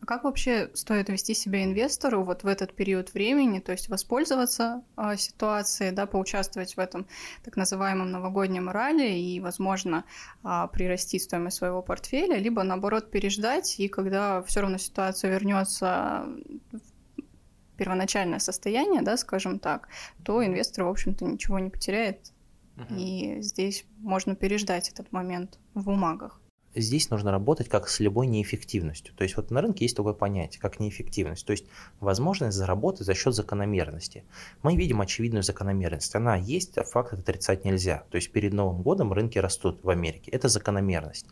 А 0.00 0.06
как 0.06 0.24
вообще 0.24 0.70
стоит 0.74 1.08
вести 1.08 1.34
себя 1.34 1.64
инвестору 1.64 2.22
вот 2.22 2.44
в 2.44 2.46
этот 2.46 2.72
период 2.74 3.12
времени, 3.14 3.58
то 3.58 3.72
есть 3.72 3.88
воспользоваться 3.88 4.82
э, 4.96 5.16
ситуацией, 5.16 5.90
да, 5.90 6.06
поучаствовать 6.06 6.76
в 6.76 6.78
этом 6.78 7.06
так 7.44 7.56
называемом 7.56 8.10
новогоднем 8.10 8.68
ралли 8.68 9.08
и, 9.08 9.40
возможно, 9.40 10.04
э, 10.44 10.68
прирастить 10.72 11.24
стоимость 11.24 11.56
своего 11.56 11.82
портфеля, 11.82 12.36
либо 12.36 12.62
наоборот 12.62 13.10
переждать, 13.10 13.80
и 13.80 13.88
когда 13.88 14.42
все 14.42 14.60
равно 14.60 14.78
ситуация 14.78 15.32
вернется 15.32 16.26
в 16.72 17.76
первоначальное 17.76 18.38
состояние, 18.38 19.02
да, 19.02 19.16
скажем 19.16 19.58
так, 19.58 19.88
то 20.24 20.44
инвестор, 20.44 20.84
в 20.84 20.88
общем-то, 20.88 21.24
ничего 21.24 21.58
не 21.58 21.70
потеряет, 21.70 22.32
uh-huh. 22.76 22.96
и 22.96 23.40
здесь 23.40 23.84
можно 23.98 24.36
переждать 24.36 24.90
этот 24.90 25.10
момент 25.12 25.58
в 25.74 25.84
бумагах. 25.84 26.37
Здесь 26.74 27.10
нужно 27.10 27.30
работать 27.30 27.68
как 27.68 27.88
с 27.88 28.00
любой 28.00 28.26
неэффективностью. 28.26 29.14
То 29.14 29.24
есть 29.24 29.36
вот 29.36 29.50
на 29.50 29.60
рынке 29.60 29.84
есть 29.84 29.96
такое 29.96 30.12
понятие, 30.12 30.60
как 30.60 30.80
неэффективность. 30.80 31.46
То 31.46 31.52
есть 31.52 31.66
возможность 32.00 32.56
заработать 32.56 33.06
за 33.06 33.14
счет 33.14 33.34
закономерности. 33.34 34.24
Мы 34.62 34.76
видим 34.76 35.00
очевидную 35.00 35.42
закономерность. 35.42 36.14
Она 36.14 36.36
есть, 36.36 36.78
а 36.78 36.84
факт 36.84 37.12
отрицать 37.12 37.64
нельзя. 37.64 38.04
То 38.10 38.16
есть 38.16 38.30
перед 38.32 38.52
Новым 38.52 38.82
годом 38.82 39.12
рынки 39.12 39.38
растут 39.38 39.82
в 39.82 39.90
Америке. 39.90 40.30
Это 40.30 40.48
закономерность. 40.48 41.26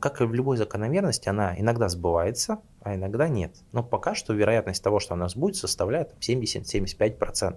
Как 0.00 0.20
и 0.20 0.24
в 0.24 0.34
любой 0.34 0.56
закономерности, 0.56 1.28
она 1.28 1.58
иногда 1.58 1.88
сбывается, 1.88 2.60
а 2.82 2.94
иногда 2.94 3.28
нет. 3.28 3.54
Но 3.72 3.82
пока 3.82 4.14
что 4.14 4.32
вероятность 4.32 4.82
того, 4.82 5.00
что 5.00 5.14
она 5.14 5.28
сбудется, 5.28 5.66
составляет 5.66 6.14
70-75%. 6.20 7.56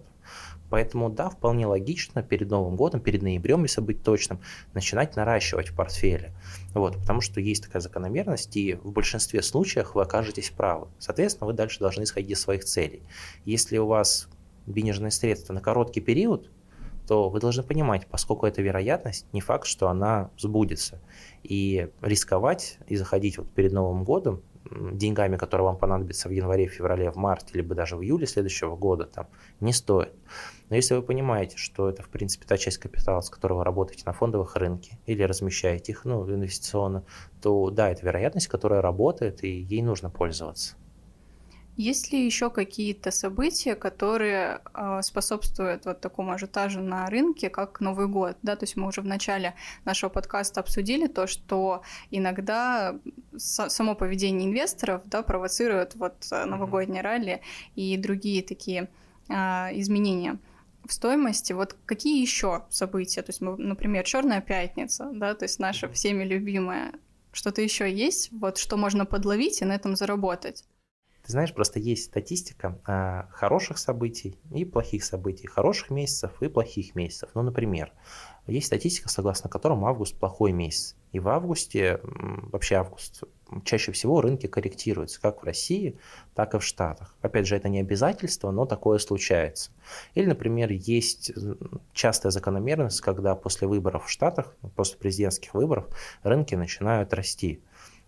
Поэтому 0.69 1.09
да, 1.09 1.29
вполне 1.29 1.67
логично 1.67 2.23
перед 2.23 2.49
Новым 2.49 2.75
годом, 2.75 2.99
перед 2.99 3.21
ноябрем, 3.21 3.63
если 3.63 3.81
быть 3.81 4.03
точным, 4.03 4.41
начинать 4.73 5.15
наращивать 5.15 5.69
в 5.69 5.75
портфеле. 5.75 6.33
Вот, 6.73 6.97
потому 6.97 7.21
что 7.21 7.39
есть 7.39 7.63
такая 7.63 7.81
закономерность, 7.81 8.55
и 8.57 8.75
в 8.75 8.91
большинстве 8.91 9.41
случаев 9.41 9.95
вы 9.95 10.01
окажетесь 10.01 10.49
правы. 10.49 10.87
Соответственно, 10.97 11.47
вы 11.47 11.53
дальше 11.53 11.79
должны 11.79 12.03
исходить 12.03 12.31
из 12.31 12.41
своих 12.41 12.65
целей. 12.65 13.03
Если 13.45 13.77
у 13.77 13.85
вас 13.85 14.27
денежные 14.65 15.11
средства 15.11 15.53
на 15.53 15.61
короткий 15.61 16.01
период, 16.01 16.49
то 17.07 17.29
вы 17.29 17.39
должны 17.39 17.63
понимать, 17.63 18.07
поскольку 18.07 18.45
это 18.45 18.61
вероятность, 18.61 19.25
не 19.33 19.41
факт, 19.41 19.67
что 19.67 19.89
она 19.89 20.31
сбудется. 20.37 21.01
И 21.43 21.89
рисковать 22.01 22.77
и 22.87 22.95
заходить 22.95 23.37
вот 23.37 23.49
перед 23.51 23.73
Новым 23.73 24.03
годом 24.05 24.41
деньгами, 24.93 25.37
которые 25.37 25.65
вам 25.65 25.77
понадобятся 25.77 26.29
в 26.29 26.31
январе, 26.31 26.67
феврале, 26.67 27.11
в 27.11 27.15
марте, 27.15 27.51
либо 27.53 27.75
даже 27.75 27.95
в 27.95 28.03
июле 28.03 28.27
следующего 28.27 28.75
года, 28.75 29.05
там, 29.05 29.27
не 29.59 29.73
стоит. 29.73 30.13
Но 30.69 30.75
если 30.75 30.95
вы 30.95 31.01
понимаете, 31.01 31.57
что 31.57 31.89
это, 31.89 32.03
в 32.03 32.09
принципе, 32.09 32.45
та 32.47 32.57
часть 32.57 32.77
капитала, 32.77 33.21
с 33.21 33.29
которой 33.29 33.53
вы 33.53 33.63
работаете 33.63 34.03
на 34.05 34.13
фондовых 34.13 34.55
рынке 34.55 34.97
или 35.05 35.23
размещаете 35.23 35.91
их 35.91 36.05
ну, 36.05 36.27
инвестиционно, 36.29 37.03
то 37.41 37.69
да, 37.69 37.89
это 37.89 38.05
вероятность, 38.05 38.47
которая 38.47 38.81
работает, 38.81 39.43
и 39.43 39.49
ей 39.49 39.81
нужно 39.81 40.09
пользоваться. 40.09 40.75
Есть 41.75 42.11
ли 42.11 42.23
еще 42.23 42.51
какие-то 42.51 43.09
события, 43.09 43.73
которые 43.73 44.61
э, 44.73 45.01
способствуют 45.01 45.85
вот 45.85 46.01
такому 46.01 46.33
ажиотажу 46.33 46.81
на 46.81 47.07
рынке, 47.07 47.49
как 47.49 47.79
Новый 47.79 48.07
год? 48.07 48.37
Да? 48.43 48.55
То 48.55 48.63
есть 48.65 48.75
мы 48.75 48.87
уже 48.87 49.01
в 49.01 49.05
начале 49.05 49.55
нашего 49.83 50.11
подкаста 50.11 50.59
обсудили 50.59 51.07
то, 51.07 51.25
что 51.25 51.81
иногда 52.11 52.95
само 53.37 53.95
поведение 53.95 54.47
инвесторов 54.47 55.01
да, 55.05 55.23
провоцирует 55.23 55.95
вот 55.95 56.13
э, 56.31 56.45
новогодние 56.45 57.01
ралли 57.01 57.41
и 57.75 57.97
другие 57.97 58.43
такие 58.43 58.87
э, 59.29 59.33
изменения 59.79 60.37
в 60.85 60.93
стоимости. 60.93 61.53
Вот 61.53 61.75
какие 61.85 62.21
еще 62.21 62.65
события? 62.69 63.23
То 63.23 63.31
есть, 63.31 63.41
мы, 63.41 63.57
например, 63.57 64.03
Черная 64.03 64.41
пятница, 64.41 65.09
да, 65.11 65.33
то 65.33 65.45
есть 65.45 65.57
наша 65.57 65.89
всеми 65.89 66.23
любимая. 66.23 66.93
Что-то 67.31 67.63
еще 67.63 67.91
есть, 67.91 68.31
вот 68.31 68.59
что 68.59 68.77
можно 68.77 69.07
подловить 69.07 69.63
и 69.63 69.65
на 69.65 69.73
этом 69.73 69.95
заработать? 69.95 70.65
Ты 71.25 71.31
знаешь, 71.31 71.53
просто 71.53 71.79
есть 71.79 72.05
статистика 72.05 72.77
а, 72.85 73.27
хороших 73.31 73.77
событий 73.77 74.37
и 74.51 74.65
плохих 74.65 75.05
событий, 75.05 75.47
хороших 75.47 75.89
месяцев 75.89 76.31
и 76.41 76.49
плохих 76.49 76.95
месяцев. 76.95 77.29
Ну, 77.33 77.43
например, 77.43 77.93
есть 78.45 78.67
статистика, 78.67 79.07
согласно 79.07 79.49
которым 79.49 79.85
август 79.85 80.17
плохой 80.19 80.51
месяц. 80.51 80.97
И 81.13 81.19
в 81.19 81.29
августе, 81.29 82.01
вообще 82.03 82.75
август, 82.75 83.23
чаще 83.63 83.93
всего 83.93 84.19
рынки 84.19 84.47
корректируются, 84.47 85.21
как 85.21 85.43
в 85.43 85.45
России, 85.45 85.97
так 86.33 86.55
и 86.55 86.59
в 86.59 86.63
Штатах. 86.63 87.15
Опять 87.21 87.47
же, 87.47 87.55
это 87.55 87.69
не 87.69 87.79
обязательство, 87.79 88.51
но 88.51 88.65
такое 88.65 88.97
случается. 88.97 89.71
Или, 90.15 90.25
например, 90.25 90.71
есть 90.71 91.31
частая 91.93 92.31
закономерность, 92.31 92.99
когда 92.99 93.35
после 93.35 93.67
выборов 93.67 94.07
в 94.07 94.09
Штатах, 94.09 94.57
после 94.75 94.97
президентских 94.97 95.53
выборов, 95.53 95.87
рынки 96.23 96.55
начинают 96.55 97.13
расти. 97.13 97.61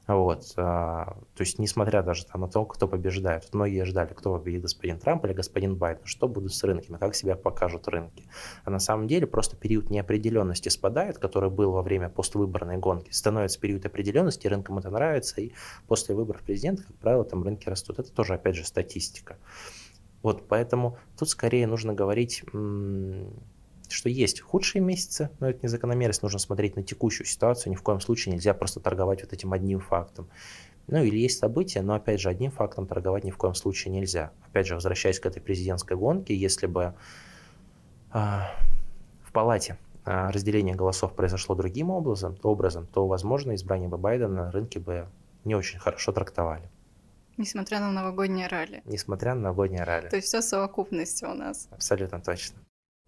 Вот, 0.08 0.54
а, 0.58 1.18
то 1.36 1.42
есть, 1.42 1.58
несмотря 1.58 2.04
даже 2.04 2.26
там, 2.26 2.42
на 2.42 2.48
то, 2.48 2.64
кто 2.66 2.88
побеждает, 2.88 3.52
многие 3.54 3.86
ждали, 3.86 4.14
кто 4.14 4.38
победит, 4.38 4.62
господин 4.62 5.00
Трамп 5.00 5.26
или 5.26 5.34
господин 5.34 5.76
Байден, 5.78 6.06
что 6.06 6.28
будут 6.28 6.54
с 6.54 6.64
рынками, 6.64 6.98
как 6.98 7.16
себя 7.16 7.36
покажут 7.36 7.88
рынки. 7.88 8.28
А 8.64 8.70
на 8.70 8.78
самом 8.78 9.08
деле 9.08 9.26
просто 9.26 9.58
период 9.58 9.90
неопределенности 9.90 10.70
спадает, 10.70 11.18
который 11.18 11.50
был 11.50 11.72
во 11.72 11.82
время 11.82 12.10
поствыборной 12.10 12.78
гонки, 12.78 13.12
становится 13.12 13.60
период 13.60 13.86
определенности, 13.86 14.48
рынкам 14.48 14.78
это 14.78 14.92
нравится, 14.92 15.42
и 15.42 15.54
после 15.88 16.14
выборов 16.14 16.44
президента, 16.44 16.84
как 16.84 16.96
правило, 16.98 17.26
там 17.26 17.44
рынки 17.44 17.68
растут. 17.68 17.98
Это 17.98 18.12
тоже, 18.12 18.36
опять 18.36 18.56
же, 18.56 18.64
статистика. 18.64 19.38
Вот, 20.22 20.48
поэтому 20.48 20.98
тут 21.18 21.30
скорее 21.30 21.66
нужно 21.66 21.94
говорить 21.94 22.44
что 23.92 24.10
есть 24.10 24.42
худшие 24.42 24.82
месяцы, 24.82 25.30
но 25.40 25.50
это 25.50 25.60
не 25.62 25.68
закономерность, 25.68 26.24
нужно 26.24 26.40
смотреть 26.40 26.76
на 26.76 26.84
текущую 26.84 27.28
ситуацию, 27.28 27.72
ни 27.72 27.76
в 27.76 27.82
коем 27.82 28.00
случае 28.00 28.34
нельзя 28.34 28.54
просто 28.54 28.80
торговать 28.80 29.22
вот 29.22 29.34
этим 29.34 29.54
одним 29.54 29.80
фактом. 29.80 30.28
Ну 30.88 31.04
или 31.04 31.18
есть 31.18 31.40
события, 31.40 31.82
но 31.82 31.96
опять 31.96 32.20
же 32.20 32.30
одним 32.30 32.52
фактом 32.52 32.86
торговать 32.86 33.24
ни 33.24 33.32
в 33.32 33.38
коем 33.38 33.56
случае 33.56 33.94
нельзя. 33.94 34.32
Опять 34.48 34.68
же, 34.68 34.76
возвращаясь 34.76 35.20
к 35.20 35.26
этой 35.26 35.42
президентской 35.42 35.98
гонке, 35.98 36.36
если 36.36 36.68
бы 36.68 36.94
э, 38.14 38.18
в 39.24 39.32
палате 39.32 39.78
э, 40.06 40.30
разделение 40.30 40.76
голосов 40.76 41.14
произошло 41.14 41.56
другим 41.56 41.90
образом, 41.90 42.36
то, 42.36 42.50
образом, 42.50 42.86
то 42.86 43.08
возможно, 43.08 43.56
избрание 43.56 43.90
бы 43.90 43.98
Байдена 43.98 44.46
на 44.46 44.52
рынке 44.52 44.80
бы 44.80 45.08
не 45.44 45.56
очень 45.56 45.80
хорошо 45.80 46.12
трактовали. 46.12 46.70
Несмотря 47.38 47.80
на 47.80 47.92
новогоднее 47.92 48.48
ралли. 48.48 48.82
Несмотря 48.86 49.34
на 49.34 49.42
новогоднее 49.42 49.84
ралли. 49.84 50.10
То 50.10 50.16
есть 50.16 50.28
все 50.28 50.42
совокупности 50.42 51.26
у 51.26 51.34
нас. 51.34 51.68
Абсолютно 51.72 52.22
точно. 52.22 52.60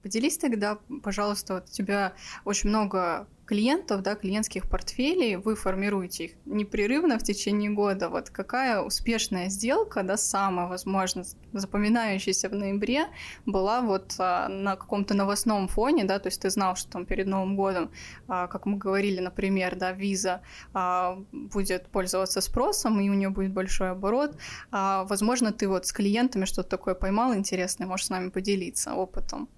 Поделись 0.03 0.37
тогда, 0.37 0.77
пожалуйста, 1.03 1.55
вот 1.55 1.69
у 1.69 1.71
тебя 1.71 2.13
очень 2.45 2.69
много 2.69 3.27
клиентов, 3.47 4.03
да, 4.03 4.15
клиентских 4.15 4.69
портфелей, 4.69 5.37
вы 5.37 5.55
формируете 5.55 6.25
их 6.25 6.31
непрерывно 6.45 7.17
в 7.17 7.23
течение 7.23 7.71
года. 7.71 8.09
Вот 8.09 8.29
какая 8.29 8.81
успешная 8.81 9.49
сделка, 9.49 10.03
да, 10.03 10.17
самая, 10.17 10.67
возможно, 10.67 11.23
запоминающаяся 11.53 12.49
в 12.49 12.53
ноябре 12.53 13.07
была 13.45 13.81
вот 13.81 14.15
а, 14.19 14.49
на 14.49 14.75
каком-то 14.75 15.13
новостном 15.13 15.67
фоне, 15.67 16.03
да, 16.03 16.19
то 16.19 16.27
есть 16.27 16.41
ты 16.41 16.49
знал, 16.49 16.75
что 16.75 16.91
там 16.91 17.05
перед 17.05 17.25
Новым 17.25 17.55
годом, 17.55 17.89
а, 18.27 18.47
как 18.47 18.65
мы 18.65 18.77
говорили, 18.77 19.19
например, 19.19 19.75
да, 19.77 19.93
виза 19.93 20.41
а, 20.73 21.17
будет 21.31 21.87
пользоваться 21.87 22.41
спросом, 22.41 22.99
и 22.99 23.09
у 23.09 23.13
нее 23.13 23.29
будет 23.29 23.53
большой 23.53 23.91
оборот. 23.91 24.37
А, 24.71 25.05
возможно, 25.05 25.51
ты 25.51 25.67
вот 25.67 25.87
с 25.87 25.93
клиентами 25.93 26.45
что-то 26.45 26.69
такое 26.69 26.95
поймал 26.95 27.33
интересное, 27.33 27.87
можешь 27.87 28.07
с 28.07 28.09
нами 28.09 28.29
поделиться 28.29 28.93
опытом. 28.93 29.49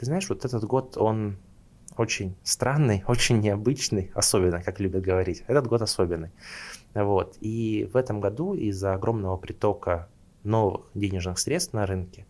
Ты 0.00 0.06
знаешь, 0.06 0.30
вот 0.30 0.46
этот 0.46 0.64
год, 0.64 0.96
он 0.96 1.36
очень 1.98 2.34
странный, 2.42 3.04
очень 3.06 3.38
необычный, 3.40 4.10
особенно, 4.14 4.62
как 4.62 4.80
любят 4.80 5.02
говорить. 5.02 5.44
Этот 5.46 5.66
год 5.66 5.82
особенный. 5.82 6.30
Вот. 6.94 7.36
И 7.42 7.86
в 7.92 7.98
этом 7.98 8.18
году 8.22 8.54
из-за 8.54 8.94
огромного 8.94 9.36
притока 9.36 10.08
новых 10.42 10.86
денежных 10.94 11.38
средств 11.38 11.74
на 11.74 11.84
рынке, 11.84 12.24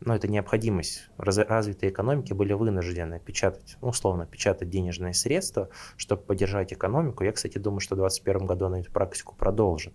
ну, 0.00 0.14
это 0.14 0.28
необходимость, 0.28 1.10
раз, 1.18 1.36
развитые 1.36 1.92
экономики 1.92 2.32
были 2.32 2.54
вынуждены 2.54 3.20
печатать, 3.20 3.76
ну, 3.82 3.88
условно, 3.88 4.24
печатать 4.24 4.70
денежные 4.70 5.12
средства, 5.12 5.68
чтобы 5.98 6.22
поддержать 6.22 6.72
экономику. 6.72 7.22
Я, 7.22 7.32
кстати, 7.32 7.58
думаю, 7.58 7.80
что 7.80 7.96
в 7.96 7.98
2021 7.98 8.46
году 8.46 8.64
она 8.64 8.80
эту 8.80 8.90
практику 8.90 9.36
продолжит. 9.36 9.92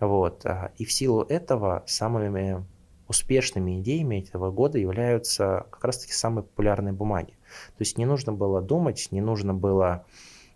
Вот. 0.00 0.44
А, 0.44 0.70
и 0.76 0.84
в 0.84 0.92
силу 0.92 1.22
этого 1.22 1.82
самыми 1.86 2.62
успешными 3.08 3.80
идеями 3.80 4.20
этого 4.20 4.50
года 4.50 4.78
являются 4.78 5.66
как 5.70 5.84
раз-таки 5.84 6.12
самые 6.12 6.44
популярные 6.44 6.92
бумаги. 6.92 7.32
То 7.76 7.80
есть 7.80 7.98
не 7.98 8.04
нужно 8.04 8.32
было 8.32 8.60
думать, 8.60 9.08
не 9.10 9.20
нужно 9.20 9.54
было 9.54 10.04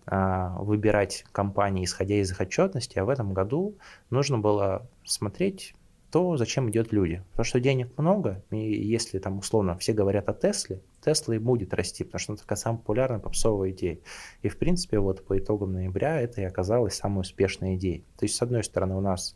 а, 0.07 0.59
выбирать 0.59 1.25
компании, 1.33 1.85
исходя 1.85 2.17
из 2.17 2.31
их 2.31 2.41
отчетности, 2.41 2.99
а 2.99 3.05
в 3.05 3.09
этом 3.09 3.33
году 3.33 3.77
нужно 4.11 4.39
было 4.39 4.87
смотреть 5.05 5.75
то, 6.13 6.37
зачем 6.37 6.69
идет 6.69 6.93
люди. 6.93 7.25
Потому 7.31 7.45
что 7.45 7.59
денег 7.59 7.97
много, 7.97 8.45
и 8.51 8.59
если 8.59 9.19
там 9.19 9.39
условно 9.39 9.79
все 9.79 9.95
говорят 9.95 10.29
о 10.29 10.35
Тесле, 10.35 10.83
Тесла 11.03 11.35
и 11.35 11.39
будет 11.39 11.73
расти, 11.73 12.05
потому 12.05 12.19
что 12.21 12.35
это 12.35 12.43
такая 12.43 12.59
самая 12.59 12.79
популярная 12.79 13.19
попсовая 13.19 13.71
идея. 13.71 13.99
И 14.43 14.49
в 14.51 14.59
принципе 14.59 14.99
вот 14.99 15.25
по 15.25 15.39
итогам 15.39 15.73
ноября 15.73 16.21
это 16.21 16.43
и 16.43 16.45
оказалось 16.45 16.95
самой 16.95 17.23
успешной 17.23 17.77
идеей. 17.77 18.05
То 18.19 18.27
есть 18.27 18.37
с 18.37 18.43
одной 18.43 18.63
стороны 18.63 18.95
у 18.95 19.01
нас 19.01 19.35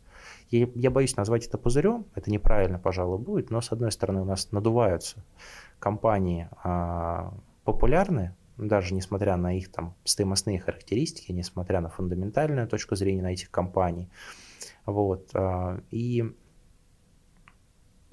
я, 0.51 0.69
я 0.75 0.91
боюсь 0.91 1.15
назвать 1.17 1.47
это 1.47 1.57
пузырем, 1.57 2.05
это 2.13 2.29
неправильно, 2.29 2.77
пожалуй, 2.77 3.17
будет, 3.17 3.49
но 3.49 3.59
с 3.59 3.71
одной 3.71 3.91
стороны 3.91 4.21
у 4.21 4.25
нас 4.25 4.51
надуваются 4.51 5.25
компании 5.79 6.47
а, 6.63 7.33
популярные, 7.63 8.35
даже 8.57 8.93
несмотря 8.93 9.35
на 9.35 9.57
их 9.57 9.71
там 9.71 9.95
стоимостные 10.03 10.59
характеристики, 10.59 11.31
несмотря 11.31 11.81
на 11.81 11.89
фундаментальную 11.89 12.67
точку 12.67 12.95
зрения 12.95 13.23
на 13.23 13.33
этих 13.33 13.49
компаний. 13.49 14.09
Вот, 14.85 15.31
а, 15.33 15.81
и 15.89 16.35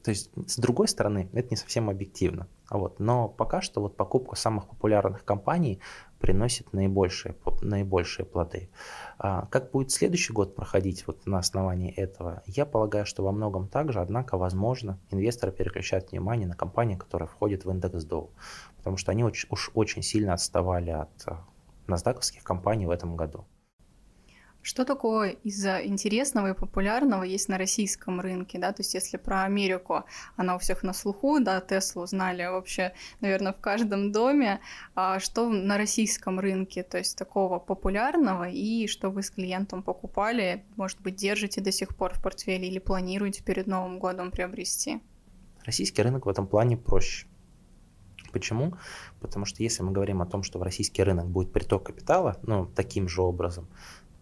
то 0.05 0.11
есть, 0.11 0.31
с 0.47 0.59
другой 0.59 0.87
стороны, 0.87 1.31
это 1.33 1.49
не 1.49 1.57
совсем 1.57 1.89
объективно. 1.89 2.47
Вот. 2.69 3.01
Но 3.01 3.27
пока 3.27 3.63
что 3.63 3.81
вот 3.81 3.97
покупка 3.97 4.37
самых 4.37 4.69
популярных 4.69 5.25
компаний 5.25 5.81
приносит 6.19 6.75
наибольшие, 6.75 7.35
наибольшие 7.63 8.27
плоды. 8.27 8.69
А 9.19 9.47
как 9.47 9.71
будет 9.71 9.93
следующий 9.93 10.35
год 10.35 10.55
проходить 10.55 11.07
вот 11.07 11.25
на 11.25 11.39
основании 11.39 11.91
этого? 11.91 12.43
Я 12.45 12.67
полагаю, 12.67 13.07
что 13.07 13.23
во 13.23 13.33
многом 13.33 13.67
также, 13.67 14.01
однако, 14.01 14.37
возможно, 14.37 14.99
инвесторы 15.11 15.53
переключают 15.53 16.13
внимание 16.13 16.47
на 16.47 16.55
компании, 16.55 16.97
которые 16.97 17.27
входят 17.27 17.65
в 17.65 17.71
индекс 17.71 18.05
Dow, 18.05 18.29
потому 18.77 18.99
что 18.99 19.11
они 19.11 19.25
уж 19.25 19.71
очень 19.73 20.03
сильно 20.03 20.35
отставали 20.35 20.91
от 20.91 21.27
а, 21.27 21.47
насдаковских 21.87 22.45
компаний 22.45 22.85
в 22.85 22.91
этом 22.91 23.17
году. 23.17 23.47
Что 24.65 24.87
такое 24.87 25.37
из 25.45 25.63
интересного 25.67 26.53
и 26.53 26.55
популярного 26.55 27.23
есть 27.23 27.51
на 27.51 27.59
российском 27.59 28.19
рынке, 28.19 28.59
да, 28.59 28.73
то 28.73 28.81
есть 28.81 28.95
если 28.95 29.19
про 29.19 29.43
Америку, 29.43 30.05
она 30.37 30.57
у 30.57 30.59
всех 30.59 30.83
на 30.83 30.95
слуху, 30.95 31.39
да, 31.39 31.61
Теслу 31.61 32.07
знали 32.07 32.47
вообще, 32.47 32.95
наверное, 33.21 33.53
в 33.53 33.61
каждом 33.61 34.11
доме, 34.11 34.61
а 34.95 35.21
что 35.21 35.51
на 35.51 35.77
российском 35.77 36.41
рынке, 36.41 36.83
то 36.83 36.97
есть 36.97 37.19
такого 37.19 37.59
популярного 37.59 38.49
и 38.49 38.87
что 38.87 39.11
вы 39.11 39.23
с 39.23 39.31
клиентом 39.31 39.83
покупали, 39.83 40.65
может 40.77 40.99
быть, 41.03 41.17
держите 41.17 41.61
до 41.61 41.71
сих 41.71 41.95
пор 41.95 42.15
в 42.15 42.23
портфеле 42.23 42.67
или 42.67 42.79
планируете 42.79 43.45
перед 43.45 43.67
Новым 43.67 43.99
годом 43.99 44.31
приобрести? 44.31 45.03
Российский 45.67 46.01
рынок 46.01 46.25
в 46.25 46.29
этом 46.31 46.47
плане 46.47 46.79
проще. 46.79 47.27
Почему? 48.33 48.75
Потому 49.21 49.45
что 49.45 49.63
если 49.63 49.85
мы 49.85 49.93
говорим 49.93 50.21
о 50.21 50.27
том, 50.27 50.43
что 50.43 50.59
в 50.59 50.63
российский 50.63 51.05
рынок 51.05 51.27
будет 51.29 51.53
приток 51.53 51.85
капитала, 51.85 52.37
ну, 52.43 52.67
таким 52.67 53.09
же 53.09 53.23
образом, 53.23 53.69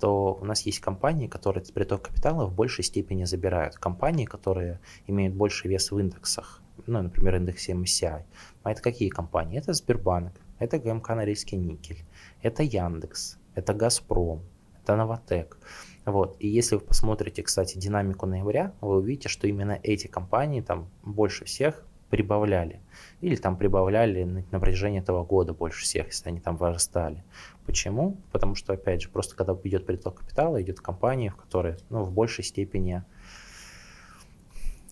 то 0.02 0.36
у 0.40 0.44
нас 0.44 0.62
есть 0.62 0.80
компании, 0.80 1.28
которые 1.28 1.62
этот 1.62 1.74
приток 1.74 2.02
капитала 2.02 2.46
в 2.46 2.52
большей 2.52 2.82
степени 2.82 3.22
забирают. 3.22 3.76
Компании, 3.76 4.24
которые 4.24 4.80
имеют 5.06 5.32
больше 5.32 5.68
вес 5.68 5.92
в 5.92 5.98
индексах, 6.00 6.60
ну, 6.88 7.02
например, 7.02 7.36
индексе 7.36 7.70
MSCI. 7.70 8.24
А 8.64 8.72
это 8.72 8.82
какие 8.82 9.10
компании? 9.10 9.60
Это 9.60 9.72
Сбербанк, 9.72 10.32
это 10.58 10.80
ГМК 10.80 11.10
Норильский 11.10 11.56
никель, 11.56 12.04
это 12.42 12.64
Яндекс, 12.64 13.38
это 13.54 13.74
Газпром, 13.74 14.42
это 14.82 14.96
Новотек. 14.96 15.56
Вот. 16.04 16.34
И 16.40 16.48
если 16.48 16.74
вы 16.74 16.80
посмотрите, 16.80 17.44
кстати, 17.44 17.78
динамику 17.78 18.26
ноября, 18.26 18.72
вы 18.80 18.96
увидите, 18.96 19.28
что 19.28 19.46
именно 19.46 19.78
эти 19.84 20.08
компании 20.08 20.62
там 20.62 20.88
больше 21.04 21.44
всех 21.44 21.86
прибавляли. 22.12 22.78
Или 23.22 23.36
там 23.36 23.56
прибавляли 23.56 24.24
на 24.24 24.60
протяжении 24.60 25.00
этого 25.00 25.24
года 25.24 25.54
больше 25.54 25.84
всех, 25.84 26.08
если 26.08 26.28
они 26.28 26.40
там 26.40 26.58
вырастали. 26.58 27.24
Почему? 27.66 28.16
Потому 28.32 28.54
что, 28.54 28.72
опять 28.72 29.02
же, 29.02 29.08
просто 29.08 29.36
когда 29.36 29.56
идет 29.64 29.86
приток 29.86 30.20
капитала, 30.20 30.60
идет 30.60 30.80
компания, 30.80 31.30
в 31.30 31.36
которой 31.36 31.76
ну, 31.90 32.02
в 32.02 32.12
большей 32.12 32.44
степени 32.44 33.04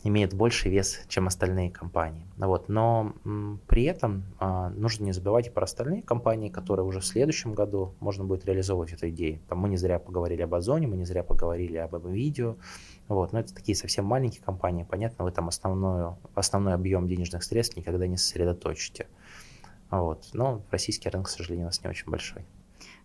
имеет 0.03 0.35
больший 0.35 0.71
вес, 0.71 1.01
чем 1.09 1.27
остальные 1.27 1.71
компании. 1.71 2.27
Вот. 2.37 2.69
Но 2.69 3.13
м, 3.25 3.61
при 3.67 3.85
этом 3.85 4.25
а, 4.39 4.71
нужно 4.71 5.05
не 5.05 5.13
забывать 5.13 5.49
и 5.49 5.51
про 5.51 5.65
остальные 5.65 6.03
компании, 6.03 6.49
которые 6.49 6.87
уже 6.87 7.01
в 7.01 7.05
следующем 7.05 7.55
году 7.55 7.95
можно 8.01 8.25
будет 8.25 8.47
реализовывать 8.47 8.93
эту 8.93 9.09
идею. 9.11 9.41
Там 9.49 9.59
мы 9.59 9.69
не 9.69 9.77
зря 9.77 9.99
поговорили 9.99 10.43
об 10.43 10.55
Озоне, 10.55 10.87
мы 10.87 10.97
не 10.97 11.05
зря 11.05 11.23
поговорили 11.23 11.77
об 11.77 11.95
этом 11.95 12.13
видео. 12.13 12.57
Вот. 13.09 13.33
Но 13.33 13.41
это 13.41 13.55
такие 13.55 13.77
совсем 13.77 14.05
маленькие 14.05 14.43
компании. 14.43 14.87
Понятно, 14.89 15.25
вы 15.25 15.33
там 15.33 15.49
основной 15.49 16.15
основной 16.35 16.75
объем 16.75 17.07
денежных 17.07 17.43
средств 17.45 17.77
никогда 17.77 18.07
не 18.07 18.17
сосредоточите. 18.17 19.07
Вот. 19.91 20.29
Но 20.33 20.63
российский 20.71 21.09
рынок, 21.09 21.27
к 21.27 21.31
сожалению, 21.31 21.67
у 21.67 21.69
нас 21.69 21.83
не 21.83 21.91
очень 21.91 22.11
большой. 22.11 22.47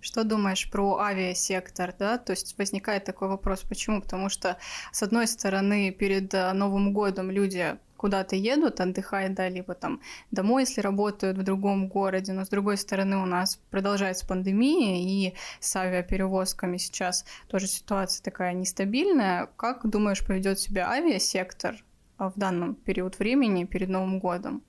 Что 0.02 0.24
думаешь 0.24 0.70
про 0.70 1.00
авиасектор, 1.00 1.94
да? 1.98 2.18
То 2.18 2.34
есть 2.34 2.58
возникает 2.58 3.06
такой 3.06 3.28
вопрос, 3.28 3.62
почему? 3.62 4.02
Потому 4.02 4.30
что, 4.30 4.58
с 4.92 5.04
одной 5.04 5.28
стороны, 5.28 5.92
перед 5.92 6.34
э, 6.34 6.54
Новым 6.54 6.94
годом 6.94 7.32
люди 7.32 7.78
куда-то 7.98 8.36
едут 8.36 8.80
отдыхать, 8.80 9.34
да, 9.34 9.50
либо 9.50 9.74
там 9.74 10.00
домой, 10.32 10.64
если 10.64 10.82
работают 10.82 11.38
в 11.38 11.44
другом 11.44 11.88
городе, 11.88 12.34
но 12.34 12.46
с 12.46 12.50
другой 12.50 12.78
стороны 12.78 13.18
у 13.18 13.26
нас 13.26 13.60
продолжается 13.72 14.28
пандемия, 14.28 14.98
и 15.02 15.34
с 15.60 15.76
авиаперевозками 15.76 16.78
сейчас 16.78 17.26
тоже 17.48 17.68
ситуация 17.68 18.24
такая 18.24 18.54
нестабильная. 18.54 19.50
Как 19.56 19.90
думаешь, 19.90 20.26
поведет 20.26 20.60
себя 20.60 20.90
авиасектор 20.90 21.76
э, 22.20 22.30
в 22.36 22.38
данном 22.38 22.76
период 22.76 23.18
времени 23.20 23.64
перед 23.64 23.90
Новым 23.90 24.20
годом? 24.20 24.62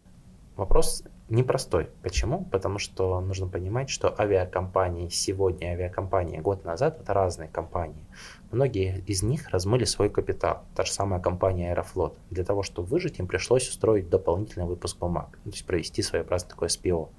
Вопрос 0.56 1.02
непростой. 1.28 1.90
Почему? 2.02 2.45
Потому 2.45 2.78
что 2.78 3.21
нужно 3.21 3.49
понимать, 3.49 3.90
что 3.90 4.14
авиакомпании 4.18 5.09
сегодня, 5.09 5.68
авиакомпании 5.68 6.38
год 6.38 6.64
назад 6.64 7.00
это 7.00 7.12
разные 7.12 7.49
компании. 7.49 8.04
Многие 8.52 9.00
из 9.06 9.23
них 9.23 9.49
размыли 9.50 9.85
свой 9.85 10.09
капитал. 10.09 10.64
Та 10.75 10.84
же 10.84 10.93
самая 10.93 11.21
компания 11.21 11.71
Аэрофлот. 11.71 12.19
Для 12.30 12.45
того, 12.45 12.62
чтобы 12.62 12.89
выжить, 12.89 13.19
им 13.19 13.26
пришлось 13.26 13.69
устроить 13.69 14.08
дополнительный 14.08 14.67
выпуск 14.67 14.99
бумаг, 14.99 15.39
то 15.45 15.50
есть 15.50 15.67
провести 15.67 16.02
своеобразное 16.02 16.50
такое 16.50 16.69
СПО. 16.69 17.10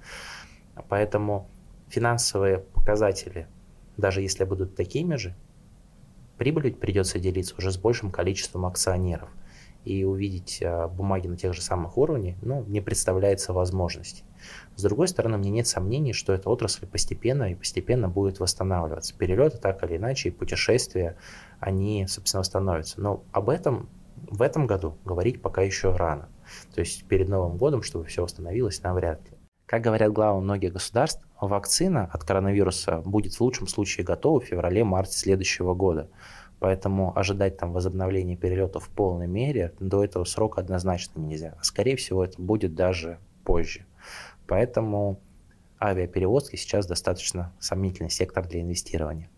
Поэтому 0.88 1.48
финансовые 1.88 2.58
показатели, 2.58 3.46
даже 3.96 4.22
если 4.22 4.44
будут 4.44 4.74
такими 4.74 5.16
же, 5.16 5.34
прибыль 6.38 6.72
придется 6.72 7.18
делиться 7.18 7.54
уже 7.58 7.70
с 7.70 7.76
большим 7.76 8.10
количеством 8.10 8.64
акционеров– 8.64 9.28
и 9.88 10.04
увидеть 10.04 10.60
а, 10.62 10.88
бумаги 10.88 11.26
на 11.28 11.36
тех 11.36 11.54
же 11.54 11.62
самых 11.62 11.96
уровнях, 11.96 12.36
ну, 12.42 12.64
не 12.64 12.80
представляется 12.80 13.52
возможности. 13.52 14.24
С 14.76 14.82
другой 14.82 15.08
стороны, 15.08 15.38
мне 15.38 15.50
нет 15.50 15.66
сомнений, 15.66 16.12
что 16.12 16.32
эта 16.32 16.50
отрасль 16.50 16.86
постепенно 16.86 17.50
и 17.50 17.54
постепенно 17.54 18.08
будет 18.08 18.38
восстанавливаться. 18.38 19.16
Перелеты 19.16 19.58
так 19.58 19.82
или 19.84 19.96
иначе 19.96 20.28
и 20.28 20.32
путешествия, 20.32 21.16
они, 21.58 22.06
собственно, 22.06 22.40
восстановятся. 22.40 23.00
Но 23.00 23.24
об 23.32 23.50
этом 23.50 23.88
в 24.16 24.42
этом 24.42 24.66
году 24.66 24.96
говорить 25.04 25.42
пока 25.42 25.62
еще 25.62 25.94
рано. 25.94 26.28
То 26.74 26.80
есть 26.80 27.04
перед 27.04 27.28
Новым 27.28 27.56
годом, 27.56 27.82
чтобы 27.82 28.04
все 28.04 28.22
восстановилось, 28.22 28.82
навряд 28.82 29.20
ли. 29.30 29.36
Как 29.66 29.82
говорят 29.82 30.12
главы 30.12 30.40
многих 30.40 30.72
государств, 30.72 31.22
вакцина 31.40 32.08
от 32.10 32.24
коронавируса 32.24 33.02
будет 33.04 33.34
в 33.34 33.40
лучшем 33.40 33.68
случае 33.68 34.04
готова 34.04 34.40
в 34.40 34.44
феврале-марте 34.44 35.12
следующего 35.12 35.74
года. 35.74 36.08
Поэтому 36.60 37.16
ожидать 37.16 37.56
там 37.56 37.72
возобновления 37.72 38.36
перелетов 38.36 38.84
в 38.84 38.88
полной 38.88 39.26
мере 39.26 39.72
до 39.78 40.04
этого 40.04 40.24
срока 40.24 40.60
однозначно 40.60 41.20
нельзя. 41.20 41.54
А 41.58 41.64
скорее 41.64 41.96
всего, 41.96 42.24
это 42.24 42.40
будет 42.40 42.74
даже 42.74 43.18
позже. 43.44 43.84
Поэтому 44.46 45.20
авиаперевозки 45.80 46.56
сейчас 46.56 46.86
достаточно 46.86 47.52
сомнительный 47.60 48.10
сектор 48.10 48.46
для 48.46 48.60
инвестирования. 48.60 49.30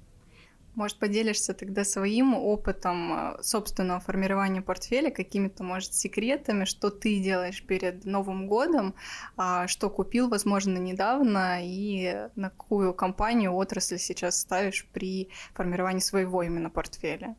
Может, 0.74 0.98
поделишься 0.98 1.52
тогда 1.52 1.84
своим 1.84 2.34
опытом 2.34 3.12
э, 3.12 3.42
собственного 3.42 4.00
формирования 4.00 4.62
портфеля, 4.62 5.10
какими-то, 5.10 5.64
может, 5.64 5.94
секретами, 5.94 6.64
что 6.64 6.90
ты 6.90 7.18
делаешь 7.20 7.62
перед 7.64 8.04
Новым 8.04 8.46
годом, 8.46 8.94
а, 9.36 9.66
что 9.66 9.90
купил, 9.90 10.28
возможно, 10.28 10.78
недавно, 10.78 11.58
и 11.60 12.28
на 12.36 12.50
какую 12.50 12.94
компанию, 12.94 13.52
отрасль 13.54 13.98
сейчас 13.98 14.40
ставишь 14.40 14.86
при 14.92 15.30
формировании 15.54 16.00
своего 16.00 16.42
именно 16.42 16.70
портфеля? 16.70 17.36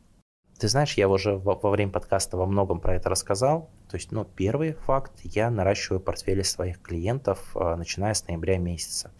Ты 0.58 0.68
знаешь, 0.68 0.94
я 0.94 1.08
уже 1.08 1.36
во, 1.36 1.56
во 1.56 1.70
время 1.70 1.90
подкаста 1.90 2.36
во 2.36 2.46
многом 2.46 2.80
про 2.80 2.94
это 2.94 3.08
рассказал. 3.08 3.68
То 3.90 3.96
есть, 3.96 4.12
ну, 4.12 4.24
первый 4.24 4.74
факт, 4.74 5.12
я 5.24 5.50
наращиваю 5.50 6.00
портфели 6.00 6.42
своих 6.42 6.80
клиентов, 6.80 7.56
э, 7.56 7.74
начиная 7.74 8.14
с 8.14 8.28
ноября 8.28 8.58
месяца. 8.58 9.10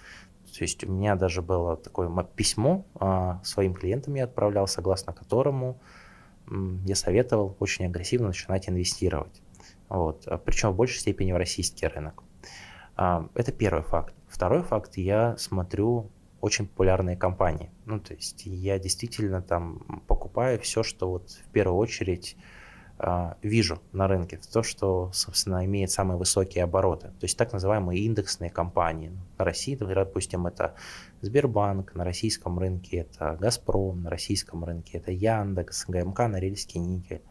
То 0.57 0.65
есть 0.65 0.85
у 0.85 0.93
меня 0.93 1.17
даже 1.17 1.43
было 1.43 1.77
такое 1.77 2.11
письмо 2.37 2.85
а, 2.95 3.41
своим 3.43 3.75
клиентам 3.75 4.15
я 4.15 4.25
отправлял, 4.25 4.67
согласно 4.67 5.13
которому 5.13 5.81
я 6.85 6.95
советовал 6.95 7.57
очень 7.61 7.87
агрессивно 7.87 8.29
начинать 8.29 8.69
инвестировать. 8.69 9.41
Вот. 9.89 10.27
А 10.27 10.39
причем 10.39 10.71
в 10.71 10.77
большей 10.77 11.01
степени 11.01 11.33
в 11.33 11.37
российский 11.37 11.87
рынок. 11.87 12.23
А, 12.97 13.29
это 13.35 13.53
первый 13.53 13.83
факт. 13.83 14.15
Второй 14.29 14.63
факт, 14.63 14.97
я 14.97 15.37
смотрю 15.37 16.11
очень 16.41 16.67
популярные 16.67 17.17
компании. 17.17 17.71
Ну, 17.87 18.01
то 18.01 18.15
есть 18.15 18.43
я 18.47 18.79
действительно 18.79 19.41
там 19.41 20.03
покупаю 20.09 20.59
все, 20.61 20.83
что 20.83 21.09
вот 21.09 21.31
в 21.31 21.49
первую 21.53 21.79
очередь 21.79 22.37
вижу 23.43 23.81
на 23.93 24.07
рынке, 24.07 24.39
то, 24.53 24.63
что, 24.63 25.11
собственно, 25.13 25.65
имеет 25.65 25.91
самые 25.91 26.19
высокие 26.19 26.65
обороты. 26.65 27.09
То 27.09 27.25
есть 27.25 27.37
так 27.37 27.53
называемые 27.53 28.05
индексные 28.05 28.51
компании. 28.51 29.11
На 29.39 29.45
России, 29.45 29.75
допустим, 29.75 30.47
это 30.47 30.75
Сбербанк, 31.21 31.95
на 31.95 32.05
российском 32.05 32.59
рынке 32.59 32.99
это 32.99 33.37
Газпром, 33.41 34.03
на 34.03 34.11
российском 34.11 34.65
рынке 34.65 34.99
это 34.99 35.11
Яндекс, 35.11 35.87
ГМК, 35.89 36.29
Норильский 36.29 36.81
никель. 36.81 37.23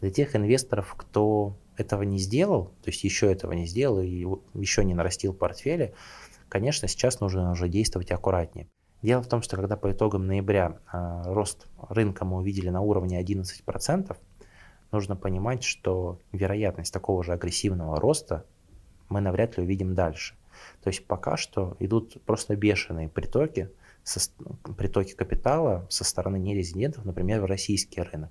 Для 0.00 0.10
тех 0.10 0.34
инвесторов, 0.36 0.94
кто 0.96 1.56
этого 1.76 2.02
не 2.02 2.18
сделал, 2.18 2.66
то 2.82 2.90
есть 2.90 3.04
еще 3.04 3.30
этого 3.30 3.52
не 3.52 3.66
сделал 3.66 4.00
и 4.00 4.26
еще 4.54 4.84
не 4.84 4.94
нарастил 4.94 5.34
портфели, 5.34 5.94
конечно, 6.48 6.88
сейчас 6.88 7.20
нужно 7.20 7.50
уже 7.50 7.68
действовать 7.68 8.10
аккуратнее. 8.10 8.68
Дело 9.02 9.22
в 9.22 9.28
том, 9.28 9.42
что 9.42 9.56
когда 9.56 9.76
по 9.76 9.92
итогам 9.92 10.26
ноября 10.26 10.78
э, 10.92 11.22
рост 11.26 11.68
рынка 11.88 12.24
мы 12.24 12.38
увидели 12.38 12.68
на 12.68 12.80
уровне 12.80 13.22
11%, 13.22 14.16
нужно 14.92 15.16
понимать, 15.16 15.62
что 15.62 16.18
вероятность 16.32 16.92
такого 16.92 17.22
же 17.22 17.32
агрессивного 17.32 18.00
роста 18.00 18.44
мы 19.08 19.20
навряд 19.20 19.56
ли 19.56 19.64
увидим 19.64 19.94
дальше. 19.94 20.34
То 20.82 20.88
есть 20.88 21.06
пока 21.06 21.36
что 21.36 21.76
идут 21.78 22.22
просто 22.24 22.56
бешеные 22.56 23.08
притоки, 23.08 23.70
со, 24.02 24.20
притоки 24.76 25.14
капитала 25.14 25.86
со 25.90 26.04
стороны 26.04 26.38
нерезидентов, 26.38 27.04
например, 27.04 27.42
в 27.42 27.44
российский 27.44 28.00
рынок. 28.00 28.30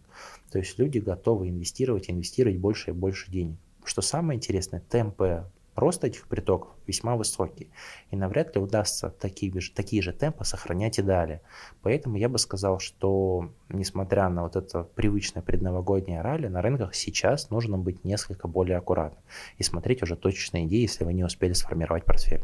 То 0.52 0.60
есть 0.60 0.78
люди 0.80 0.98
готовы 1.00 1.50
инвестировать, 1.50 2.10
инвестировать 2.10 2.58
больше 2.58 2.91
и 2.91 2.93
больше 2.93 3.32
денег. 3.32 3.58
Что 3.86 4.02
самое 4.02 4.38
интересное, 4.38 4.82
темпы 4.82 5.46
Рост 5.78 6.04
этих 6.04 6.28
притоков 6.28 6.72
весьма 6.88 7.16
высокий, 7.16 7.70
и 8.10 8.16
навряд 8.16 8.56
ли 8.56 8.62
удастся 8.62 9.12
такие 9.12 9.52
же, 9.62 9.72
такие 9.72 10.02
же 10.02 10.12
темпы 10.12 10.44
сохранять 10.44 10.98
и 10.98 11.04
далее. 11.04 11.44
Поэтому 11.84 12.18
я 12.18 12.30
бы 12.30 12.40
сказал, 12.40 12.80
что 12.80 13.52
несмотря 13.70 14.28
на 14.30 14.42
вот 14.42 14.56
это 14.56 14.86
привычное 14.96 15.44
предновогоднее 15.44 16.22
ралли, 16.22 16.48
на 16.48 16.63
рынках 16.63 16.96
сейчас 16.96 17.52
нужно 17.52 17.78
быть 17.78 18.04
несколько 18.04 18.48
более 18.48 18.78
аккуратным 18.78 19.22
и 19.60 19.63
смотреть 19.63 20.02
уже 20.02 20.16
точечные 20.16 20.66
идеи, 20.66 20.82
если 20.82 21.04
вы 21.04 21.13
не 21.13 21.24
успели 21.24 21.54
сформировать 21.54 22.06
портфель. 22.06 22.44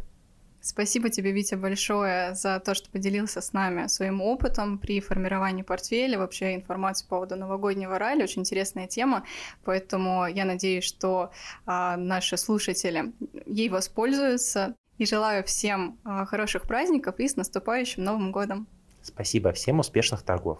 Спасибо 0.65 1.10
тебе, 1.10 1.34
Витя, 1.34 1.56
большое 1.56 2.36
за 2.36 2.58
то, 2.62 2.73
что 2.73 2.89
поделился 2.89 3.41
с 3.41 3.52
нами 3.52 3.88
своим 3.88 4.21
опытом 4.21 4.78
при 4.78 5.02
формировании 5.02 5.62
портфеля, 5.62 6.17
вообще 6.17 6.56
информацией 6.56 7.10
по 7.10 7.17
поводу 7.17 7.36
новогоднего 7.36 7.99
ралли. 7.99 8.23
Очень 8.23 8.43
интересная 8.43 8.88
тема, 8.88 9.26
поэтому 9.65 10.26
я 10.26 10.45
надеюсь, 10.45 10.86
что 10.86 11.32
а, 11.65 11.97
наши 11.97 12.38
слушатели 12.38 13.12
ей 13.45 13.67
воспользуются. 13.67 14.73
И 14.99 15.06
желаю 15.06 15.43
всем 15.43 15.97
а, 16.06 16.26
хороших 16.26 16.63
праздников 16.63 17.19
и 17.19 17.28
с 17.28 17.36
наступающим 17.36 18.04
Новым 18.04 18.32
годом. 18.32 18.67
Спасибо, 19.02 19.52
всем 19.52 19.80
успешных 19.80 20.21
торгов. 20.21 20.60